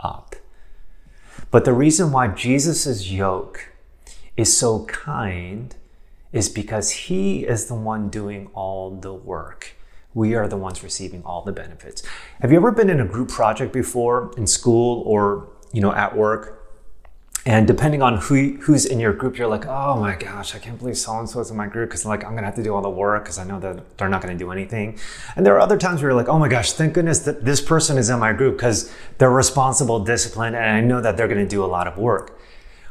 up. 0.00 0.34
But 1.50 1.66
the 1.66 1.74
reason 1.74 2.10
why 2.10 2.28
Jesus' 2.28 3.10
yoke 3.10 3.68
is 4.36 4.56
so 4.56 4.86
kind 4.86 5.74
is 6.32 6.48
because 6.48 6.90
He 6.90 7.44
is 7.44 7.66
the 7.66 7.74
one 7.74 8.08
doing 8.08 8.48
all 8.54 8.90
the 8.90 9.12
work. 9.12 9.74
We 10.14 10.34
are 10.34 10.48
the 10.48 10.56
ones 10.56 10.82
receiving 10.82 11.22
all 11.22 11.42
the 11.42 11.52
benefits. 11.52 12.02
Have 12.40 12.50
you 12.50 12.56
ever 12.56 12.70
been 12.70 12.88
in 12.88 13.00
a 13.00 13.04
group 13.04 13.28
project 13.28 13.74
before 13.74 14.32
in 14.38 14.46
school 14.46 15.02
or 15.06 15.50
you 15.72 15.82
know 15.82 15.92
at 15.92 16.16
work 16.16 16.57
and 17.48 17.66
depending 17.66 18.02
on 18.02 18.18
who 18.18 18.58
who's 18.60 18.84
in 18.84 19.00
your 19.00 19.14
group, 19.14 19.38
you're 19.38 19.48
like, 19.48 19.64
oh 19.64 19.98
my 19.98 20.14
gosh, 20.16 20.54
I 20.54 20.58
can't 20.58 20.78
believe 20.78 20.98
so 20.98 21.18
and 21.18 21.26
so 21.26 21.40
is 21.40 21.50
in 21.50 21.56
my 21.56 21.66
group 21.66 21.88
because 21.88 22.04
like 22.04 22.22
I'm 22.22 22.34
gonna 22.34 22.44
have 22.44 22.56
to 22.56 22.62
do 22.62 22.74
all 22.74 22.82
the 22.82 22.90
work 22.90 23.24
because 23.24 23.38
I 23.38 23.44
know 23.44 23.58
that 23.60 23.96
they're 23.96 24.10
not 24.10 24.20
gonna 24.20 24.36
do 24.36 24.52
anything. 24.52 24.98
And 25.34 25.46
there 25.46 25.54
are 25.54 25.60
other 25.60 25.78
times 25.78 26.02
where 26.02 26.10
you're 26.10 26.18
like, 26.18 26.28
oh 26.28 26.38
my 26.38 26.48
gosh, 26.48 26.74
thank 26.74 26.92
goodness 26.92 27.20
that 27.20 27.46
this 27.46 27.62
person 27.62 27.96
is 27.96 28.10
in 28.10 28.18
my 28.18 28.34
group 28.34 28.58
because 28.58 28.92
they're 29.16 29.30
responsible, 29.30 30.04
disciplined, 30.04 30.56
and 30.56 30.66
I 30.66 30.82
know 30.82 31.00
that 31.00 31.16
they're 31.16 31.26
gonna 31.26 31.48
do 31.48 31.64
a 31.64 31.70
lot 31.78 31.88
of 31.88 31.96
work. 31.96 32.38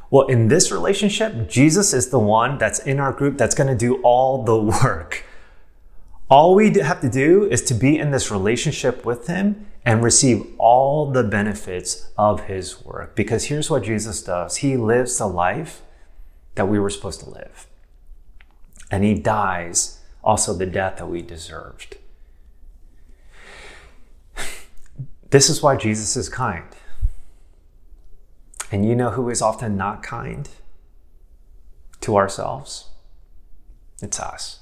Well, 0.10 0.26
in 0.26 0.48
this 0.48 0.72
relationship, 0.72 1.48
Jesus 1.48 1.94
is 1.94 2.10
the 2.10 2.18
one 2.18 2.58
that's 2.58 2.80
in 2.80 3.00
our 3.00 3.12
group 3.12 3.38
that's 3.38 3.54
gonna 3.54 3.76
do 3.78 4.02
all 4.02 4.44
the 4.44 4.60
work. 4.60 5.24
All 6.32 6.56
we 6.56 6.74
have 6.80 7.02
to 7.02 7.10
do 7.10 7.46
is 7.46 7.62
to 7.66 7.76
be 7.76 8.00
in 8.00 8.10
this 8.10 8.32
relationship 8.32 9.06
with 9.06 9.28
Him 9.28 9.68
and 9.88 10.04
receive 10.04 10.46
all 10.58 11.10
the 11.10 11.24
benefits 11.24 12.10
of 12.18 12.42
His 12.42 12.84
work. 12.84 13.16
Because 13.16 13.46
here's 13.46 13.70
what 13.70 13.84
Jesus 13.84 14.22
does 14.22 14.58
He 14.58 14.76
lives 14.76 15.18
the 15.18 15.28
life 15.28 15.82
that 16.56 16.68
we 16.68 16.78
were 16.78 16.90
supposed 16.90 17.22
to 17.22 17.30
live, 17.30 17.68
and 18.92 19.06
He 19.06 19.14
dies 19.14 20.02
also 20.22 20.54
the 20.54 20.66
death 20.66 20.98
that 20.98 21.08
we 21.08 21.22
deserved. 21.22 21.96
This 25.30 25.50
is 25.50 25.64
why 25.64 25.78
Jesus 25.78 26.18
is 26.18 26.28
kind. 26.28 26.68
And 28.72 28.86
you 28.86 28.94
know 28.94 29.12
who 29.12 29.30
is 29.30 29.42
often 29.42 29.78
not 29.78 30.04
kind 30.04 30.50
to 32.02 32.18
ourselves? 32.18 32.90
It's 34.02 34.20
us. 34.20 34.60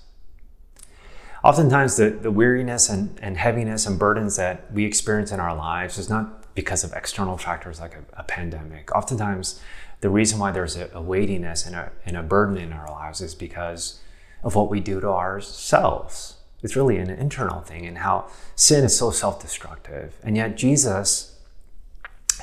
Oftentimes, 1.45 1.97
the, 1.97 2.09
the 2.09 2.31
weariness 2.31 2.89
and, 2.89 3.19
and 3.21 3.37
heaviness 3.37 3.85
and 3.85 3.99
burdens 3.99 4.35
that 4.35 4.73
we 4.73 4.83
experience 4.83 5.31
in 5.31 5.39
our 5.39 5.55
lives 5.55 5.99
is 5.99 6.09
not 6.09 6.55
because 6.55 6.83
of 6.83 6.91
external 6.93 7.37
factors 7.37 7.79
like 7.79 7.93
a, 7.93 8.03
a 8.19 8.23
pandemic. 8.23 8.91
Oftentimes, 8.95 9.61
the 10.01 10.09
reason 10.09 10.39
why 10.39 10.49
there's 10.49 10.75
a, 10.75 10.89
a 10.91 11.01
weightiness 11.03 11.67
and 11.67 11.75
a, 11.75 11.91
and 12.03 12.17
a 12.17 12.23
burden 12.23 12.57
in 12.57 12.73
our 12.73 12.89
lives 12.89 13.21
is 13.21 13.35
because 13.35 13.99
of 14.41 14.55
what 14.55 14.71
we 14.71 14.79
do 14.79 14.99
to 14.99 15.07
ourselves. 15.07 16.37
It's 16.63 16.75
really 16.75 16.97
an 16.97 17.11
internal 17.11 17.61
thing, 17.61 17.85
and 17.85 17.99
how 17.99 18.27
sin 18.55 18.83
is 18.83 18.97
so 18.97 19.11
self 19.11 19.39
destructive. 19.39 20.15
And 20.23 20.35
yet, 20.35 20.57
Jesus 20.57 21.37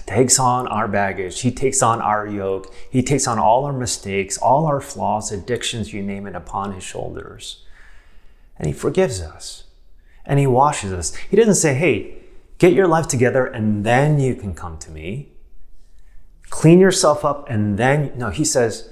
takes 0.06 0.38
on 0.38 0.68
our 0.68 0.86
baggage, 0.86 1.40
He 1.40 1.50
takes 1.50 1.82
on 1.82 2.00
our 2.00 2.24
yoke, 2.24 2.72
He 2.88 3.02
takes 3.02 3.26
on 3.26 3.40
all 3.40 3.64
our 3.64 3.72
mistakes, 3.72 4.38
all 4.38 4.64
our 4.66 4.80
flaws, 4.80 5.32
addictions, 5.32 5.92
you 5.92 6.04
name 6.04 6.28
it, 6.28 6.36
upon 6.36 6.74
His 6.74 6.84
shoulders 6.84 7.64
and 8.62 8.68
He 8.68 8.72
forgives 8.72 9.20
us 9.20 9.64
and 10.24 10.38
He 10.38 10.46
washes 10.46 10.92
us. 10.92 11.14
He 11.16 11.36
doesn't 11.36 11.56
say, 11.56 11.74
hey, 11.74 12.14
get 12.56 12.72
your 12.72 12.86
life 12.86 13.08
together 13.08 13.44
and 13.44 13.84
then 13.84 14.18
you 14.20 14.34
can 14.34 14.54
come 14.54 14.78
to 14.78 14.90
me. 14.90 15.32
Clean 16.48 16.78
yourself 16.78 17.24
up 17.24 17.50
and 17.50 17.76
then, 17.76 18.12
no, 18.16 18.30
He 18.30 18.44
says, 18.44 18.88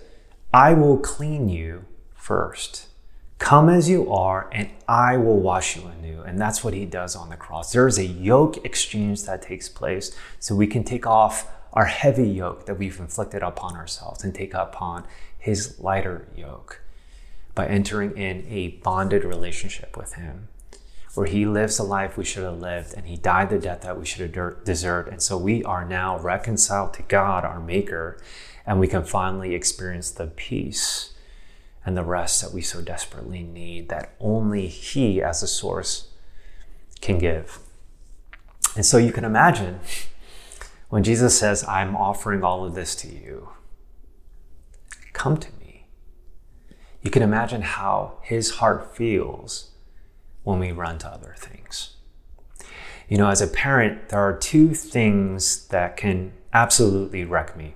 I 0.52 0.74
will 0.74 0.98
clean 0.98 1.48
you 1.48 1.85
first. 2.14 2.88
Come 3.38 3.70
as 3.70 3.88
you 3.88 4.12
are, 4.12 4.50
and 4.52 4.68
I 4.87 5.16
will 5.16 5.40
wash 5.40 5.74
you 5.74 5.87
anew. 5.87 6.20
And 6.20 6.38
that's 6.38 6.62
what 6.62 6.74
he 6.74 6.85
does 6.85 7.16
on 7.16 7.30
the 7.30 7.37
cross. 7.37 7.72
There 7.72 7.88
is 7.88 7.98
a 7.98 8.04
yoke 8.04 8.62
exchange 8.66 9.24
that 9.24 9.40
takes 9.40 9.66
place 9.66 10.14
so 10.38 10.54
we 10.54 10.66
can 10.66 10.85
take 10.85 11.06
off 11.06 11.50
our 11.72 11.87
heavy 11.87 12.28
yoke 12.28 12.66
that 12.66 12.78
we've 12.78 13.00
inflicted 13.00 13.42
upon 13.42 13.76
ourselves 13.76 14.24
and 14.24 14.35
take 14.35 14.52
upon 14.52 15.06
his 15.38 15.80
lighter 15.80 16.28
yoke 16.37 16.83
by 17.61 17.66
entering 17.66 18.16
in 18.16 18.42
a 18.49 18.68
bonded 18.83 19.23
relationship 19.23 19.94
with 19.94 20.14
Him, 20.14 20.49
where 21.12 21.27
He 21.27 21.44
lives 21.44 21.77
the 21.77 21.83
life 21.83 22.16
we 22.16 22.25
should 22.25 22.42
have 22.42 22.59
lived 22.59 22.94
and 22.96 23.07
He 23.07 23.16
died 23.16 23.51
the 23.51 23.59
death 23.59 23.83
that 23.83 23.99
we 23.99 24.07
should 24.07 24.35
have 24.35 24.64
deserved. 24.64 25.11
And 25.11 25.20
so 25.20 25.37
we 25.37 25.62
are 25.64 25.85
now 25.85 26.18
reconciled 26.18 26.94
to 26.94 27.03
God, 27.03 27.44
our 27.44 27.61
Maker, 27.61 28.18
and 28.64 28.81
we 28.81 28.88
can 28.88 29.05
finally 29.05 29.55
experience 29.55 30.11
the 30.11 30.29
peace 30.29 31.12
and 31.85 31.99
the 31.99 32.03
rest 32.03 32.40
that 32.40 32.55
we 32.55 32.62
so 32.62 32.81
desperately 32.81 33.42
need 33.42 33.90
that 33.90 34.14
only 34.20 34.66
He, 34.66 35.20
as 35.20 35.42
a 35.42 35.46
source, 35.46 36.09
can 37.03 37.18
give. 37.18 37.59
And 38.75 38.87
so 38.87 38.96
you 38.96 39.12
can 39.12 39.25
imagine 39.25 39.81
when 40.88 41.03
Jesus 41.03 41.38
says, 41.38 41.62
I'm 41.68 41.94
offering 41.94 42.42
all 42.42 42.64
of 42.64 42.75
this 42.75 42.94
to 42.96 43.09
you, 43.09 43.51
come 45.12 45.37
to 45.37 45.49
me 45.53 45.60
you 47.03 47.11
can 47.11 47.23
imagine 47.23 47.63
how 47.63 48.19
his 48.23 48.57
heart 48.57 48.95
feels 48.97 49.71
when 50.43 50.59
we 50.59 50.73
run 50.73 50.99
to 50.99 51.09
other 51.09 51.35
things. 51.39 51.97
You 53.09 53.17
know, 53.17 53.29
as 53.29 53.41
a 53.41 53.49
parent, 53.49 54.11
there 54.11 54.21
are 54.21 54.37
two 54.37 54.75
things 54.75 55.67
that 55.69 55.97
can 55.97 56.33
absolutely 56.53 57.25
wreck 57.25 57.57
me. 57.57 57.75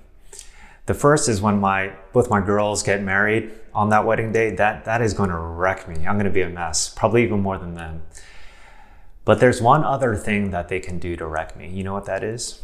The 0.87 0.95
first 0.95 1.29
is 1.29 1.41
when 1.41 1.59
my 1.59 1.93
both 2.13 2.29
my 2.29 2.41
girls 2.41 2.83
get 2.83 3.03
married 3.03 3.51
on 3.73 3.89
that 3.89 4.07
wedding 4.07 4.33
day, 4.33 4.55
that 4.55 4.85
that 4.85 5.01
is 5.01 5.15
going 5.15 5.31
to 5.31 5.37
wreck 5.37 5.89
me. 5.89 6.07
I'm 6.07 6.17
going 6.17 6.27
to 6.27 6.31
be 6.31 6.43
a 6.43 6.49
mess, 6.49 6.89
probably 6.89 7.25
even 7.25 7.41
more 7.41 7.59
than 7.59 7.75
them. 7.75 8.03
But 9.25 9.41
there's 9.41 9.63
one 9.63 9.83
other 9.85 10.15
thing 10.15 10.51
that 10.51 10.69
they 10.69 10.81
can 10.81 10.99
do 10.99 11.17
to 11.17 11.27
wreck 11.27 11.57
me. 11.57 11.69
You 11.69 11.83
know 11.83 11.95
what 11.95 12.05
that 12.05 12.23
is? 12.23 12.61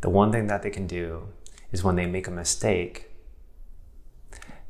The 0.00 0.10
one 0.10 0.32
thing 0.32 0.48
that 0.48 0.62
they 0.62 0.70
can 0.70 0.86
do 0.86 1.28
is 1.70 1.84
when 1.84 1.94
they 1.94 2.06
make 2.06 2.26
a 2.26 2.32
mistake, 2.32 3.09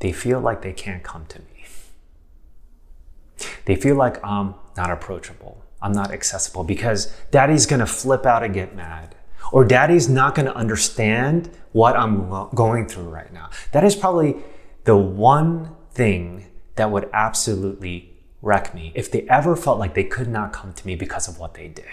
they 0.01 0.13
feel 0.13 0.41
like 0.41 0.63
they 0.63 0.73
can't 0.73 1.03
come 1.03 1.27
to 1.27 1.39
me. 1.39 1.47
They 3.65 3.77
feel 3.77 3.97
like 3.97 4.23
I'm 4.25 4.55
not 4.77 4.91
approachable, 4.91 5.63
I'm 5.81 5.93
not 5.93 6.11
accessible 6.11 6.65
because 6.65 7.15
daddy's 7.31 7.67
gonna 7.67 7.87
flip 7.87 8.27
out 8.27 8.43
and 8.43 8.53
get 8.53 8.75
mad, 8.75 9.15
or 9.53 9.65
daddy's 9.65 10.09
not 10.09 10.35
gonna 10.35 10.53
understand 10.53 11.51
what 11.73 11.97
I'm 11.97 12.51
going 12.55 12.87
through 12.87 13.09
right 13.09 13.33
now. 13.33 13.51
That 13.73 13.85
is 13.85 13.97
probably 13.97 14.37
the 14.85 14.97
one 14.97 15.75
thing 15.93 16.47
that 16.77 16.91
would 16.91 17.09
absolutely 17.13 18.17
wreck 18.43 18.75
me 18.75 18.93
if 18.95 19.11
they 19.11 19.23
ever 19.29 19.55
felt 19.55 19.79
like 19.79 19.95
they 19.95 20.05
could 20.05 20.29
not 20.29 20.53
come 20.53 20.73
to 20.73 20.87
me 20.87 20.97
because 20.97 21.29
of 21.29 21.39
what 21.39 21.55
they 21.55 21.69
did. 21.69 21.85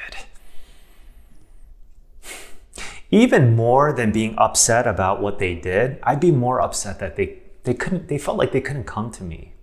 Even 3.09 3.55
more 3.55 3.93
than 3.93 4.11
being 4.11 4.35
upset 4.37 4.85
about 4.85 5.21
what 5.21 5.39
they 5.39 5.55
did, 5.55 5.99
I'd 6.03 6.19
be 6.19 6.31
more 6.31 6.59
upset 6.61 6.99
that 6.99 7.15
they 7.15 7.39
they 7.67 7.73
couldn't, 7.73 8.07
they 8.07 8.17
felt 8.17 8.37
like 8.37 8.53
they 8.53 8.61
couldn't 8.61 8.85
come 8.85 9.11
to 9.11 9.23
me. 9.23 9.53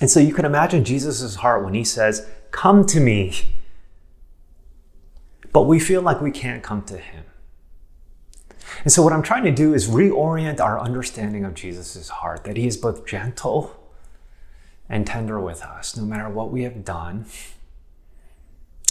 And 0.00 0.10
so 0.10 0.18
you 0.18 0.34
can 0.34 0.44
imagine 0.44 0.84
Jesus' 0.84 1.36
heart 1.36 1.64
when 1.64 1.72
he 1.72 1.84
says, 1.84 2.26
Come 2.50 2.84
to 2.86 2.98
me. 2.98 3.54
But 5.52 5.62
we 5.62 5.78
feel 5.78 6.02
like 6.02 6.20
we 6.20 6.32
can't 6.32 6.62
come 6.62 6.82
to 6.82 6.98
him. 6.98 7.24
And 8.82 8.92
so, 8.92 9.02
what 9.02 9.12
I'm 9.12 9.22
trying 9.22 9.44
to 9.44 9.52
do 9.52 9.72
is 9.72 9.86
reorient 9.86 10.58
our 10.58 10.80
understanding 10.80 11.44
of 11.44 11.54
Jesus' 11.54 12.08
heart 12.08 12.42
that 12.44 12.56
he 12.56 12.66
is 12.66 12.76
both 12.76 13.06
gentle 13.06 13.76
and 14.88 15.06
tender 15.06 15.38
with 15.38 15.62
us, 15.62 15.96
no 15.96 16.04
matter 16.04 16.28
what 16.28 16.50
we 16.50 16.64
have 16.64 16.84
done, 16.84 17.26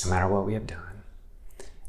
no 0.06 0.10
matter 0.10 0.28
what 0.28 0.46
we 0.46 0.54
have 0.54 0.68
done. 0.68 1.04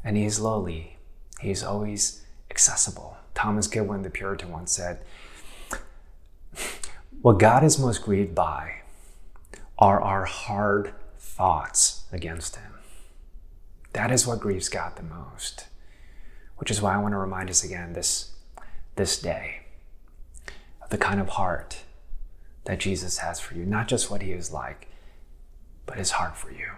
And 0.03 0.17
he 0.17 0.25
is 0.25 0.41
lowly, 0.41 0.97
he 1.39 1.51
is 1.51 1.63
always 1.63 2.25
accessible. 2.51 3.15
Thomas 3.33 3.67
Goodwin, 3.67 4.01
the 4.01 4.09
Puritan, 4.09 4.51
once 4.51 4.73
said, 4.73 4.99
what 7.21 7.39
God 7.39 7.63
is 7.63 7.79
most 7.79 8.03
grieved 8.03 8.35
by 8.35 8.81
are 9.77 10.01
our 10.01 10.25
hard 10.25 10.93
thoughts 11.17 12.03
against 12.11 12.55
Him. 12.55 12.73
That 13.93 14.11
is 14.11 14.25
what 14.25 14.39
grieves 14.39 14.69
God 14.69 14.95
the 14.95 15.03
most, 15.03 15.65
which 16.57 16.71
is 16.71 16.81
why 16.81 16.95
I 16.95 16.97
want 16.97 17.13
to 17.13 17.17
remind 17.17 17.49
us 17.49 17.63
again 17.63 17.93
this, 17.93 18.31
this 18.95 19.21
day 19.21 19.61
of 20.81 20.89
the 20.89 20.97
kind 20.97 21.19
of 21.19 21.29
heart 21.29 21.83
that 22.65 22.79
Jesus 22.79 23.19
has 23.19 23.39
for 23.39 23.55
you, 23.55 23.65
not 23.65 23.87
just 23.87 24.09
what 24.09 24.21
He 24.21 24.31
is 24.31 24.51
like, 24.51 24.87
but 25.85 25.97
His 25.97 26.11
heart 26.11 26.37
for 26.37 26.51
you. 26.51 26.71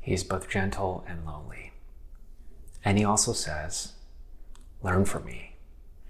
He 0.00 0.12
is 0.12 0.24
both 0.24 0.48
gentle 0.48 1.04
and 1.08 1.24
lowly. 1.24 1.72
And 2.84 2.98
He 2.98 3.04
also 3.04 3.32
says, 3.32 3.92
Learn 4.82 5.04
from 5.04 5.24
me, 5.24 5.56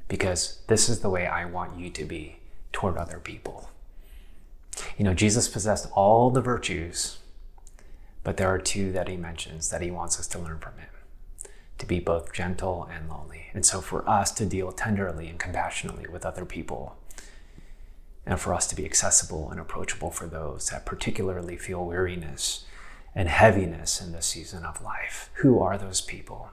because 0.09 0.61
this 0.67 0.89
is 0.89 1.01
the 1.01 1.11
way 1.11 1.27
I 1.27 1.47
want 1.47 1.79
you 1.79 1.91
to 1.91 2.05
be 2.05 2.38
toward 2.79 2.97
other 2.97 3.19
people. 3.19 3.71
You 4.97 5.05
know, 5.05 5.13
Jesus 5.13 5.49
possessed 5.49 5.89
all 5.97 6.31
the 6.31 6.41
virtues, 6.41 7.19
but 8.23 8.37
there 8.37 8.47
are 8.47 8.61
two 8.61 8.93
that 8.93 9.09
he 9.09 9.17
mentions 9.17 9.71
that 9.71 9.83
he 9.83 9.91
wants 9.91 10.21
us 10.21 10.29
to 10.29 10.39
learn 10.39 10.61
from 10.61 10.79
him 10.79 10.89
to 11.79 11.87
be 11.87 11.99
both 11.99 12.33
gentle 12.33 12.89
and 12.93 13.09
lonely. 13.09 13.47
And 13.53 13.67
so 13.67 13.81
for 13.81 14.09
us 14.09 14.31
to 14.33 14.47
deal 14.47 14.71
tenderly 14.71 15.27
and 15.27 15.41
compassionately 15.41 16.07
with 16.09 16.25
other 16.25 16.45
people, 16.45 16.97
and 18.25 18.39
for 18.39 18.55
us 18.55 18.69
to 18.69 18.77
be 18.77 18.85
accessible 18.85 19.51
and 19.51 19.59
approachable 19.59 20.13
for 20.13 20.27
those 20.29 20.71
that 20.71 20.87
particularly 20.87 21.57
feel 21.57 21.85
weariness 21.85 22.65
and 23.13 23.29
heaviness 23.29 24.01
in 24.01 24.13
this 24.13 24.27
season 24.27 24.65
of 24.65 24.83
life. 24.83 25.31
Who 25.43 25.59
are 25.59 25.77
those 25.79 26.01
people? 26.01 26.51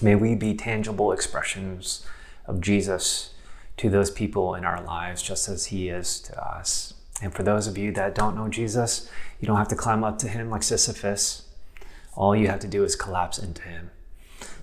May 0.00 0.14
we 0.14 0.34
be 0.34 0.54
tangible 0.54 1.12
expressions 1.12 2.06
of 2.46 2.62
Jesus 2.62 3.34
to 3.78 3.88
those 3.88 4.10
people 4.10 4.54
in 4.54 4.64
our 4.64 4.82
lives 4.82 5.22
just 5.22 5.48
as 5.48 5.66
He 5.66 5.88
is 5.88 6.20
to 6.20 6.44
us. 6.44 6.94
And 7.22 7.34
for 7.34 7.42
those 7.42 7.66
of 7.66 7.76
you 7.76 7.90
that 7.92 8.14
don't 8.14 8.36
know 8.36 8.48
Jesus, 8.48 9.10
you 9.40 9.46
don't 9.46 9.56
have 9.56 9.68
to 9.68 9.76
climb 9.76 10.04
up 10.04 10.18
to 10.18 10.28
Him 10.28 10.50
like 10.50 10.62
Sisyphus. 10.62 11.46
All 12.14 12.36
you 12.36 12.48
have 12.48 12.60
to 12.60 12.68
do 12.68 12.84
is 12.84 12.96
collapse 12.96 13.38
into 13.38 13.62
Him. 13.62 13.90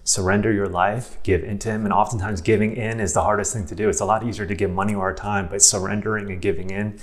Surrender 0.03 0.51
your 0.51 0.67
life, 0.67 1.17
give 1.23 1.43
into 1.43 1.69
Him. 1.69 1.83
And 1.83 1.93
oftentimes, 1.93 2.41
giving 2.41 2.75
in 2.75 2.99
is 2.99 3.13
the 3.13 3.23
hardest 3.23 3.53
thing 3.53 3.65
to 3.67 3.75
do. 3.75 3.89
It's 3.89 4.01
a 4.01 4.05
lot 4.05 4.25
easier 4.25 4.45
to 4.45 4.55
give 4.55 4.71
money 4.71 4.93
or 4.93 5.13
time, 5.13 5.47
but 5.49 5.61
surrendering 5.61 6.29
and 6.29 6.41
giving 6.41 6.69
in 6.69 6.99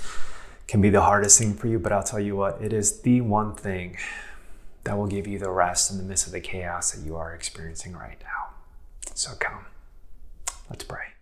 can 0.67 0.81
be 0.81 0.89
the 0.89 1.01
hardest 1.01 1.37
thing 1.37 1.53
for 1.53 1.67
you. 1.67 1.79
But 1.79 1.91
I'll 1.91 2.03
tell 2.03 2.19
you 2.19 2.35
what, 2.35 2.61
it 2.61 2.71
is 2.71 3.01
the 3.01 3.21
one 3.21 3.55
thing 3.55 3.97
that 4.83 4.97
will 4.97 5.07
give 5.07 5.27
you 5.27 5.39
the 5.39 5.51
rest 5.51 5.91
in 5.91 5.97
the 5.97 6.03
midst 6.03 6.27
of 6.27 6.33
the 6.33 6.41
chaos 6.41 6.91
that 6.91 7.05
you 7.05 7.15
are 7.15 7.33
experiencing 7.33 7.93
right 7.93 8.17
now. 8.21 8.53
So 9.13 9.31
come. 9.39 9.65
Let's 10.69 10.83
pray. 10.83 11.12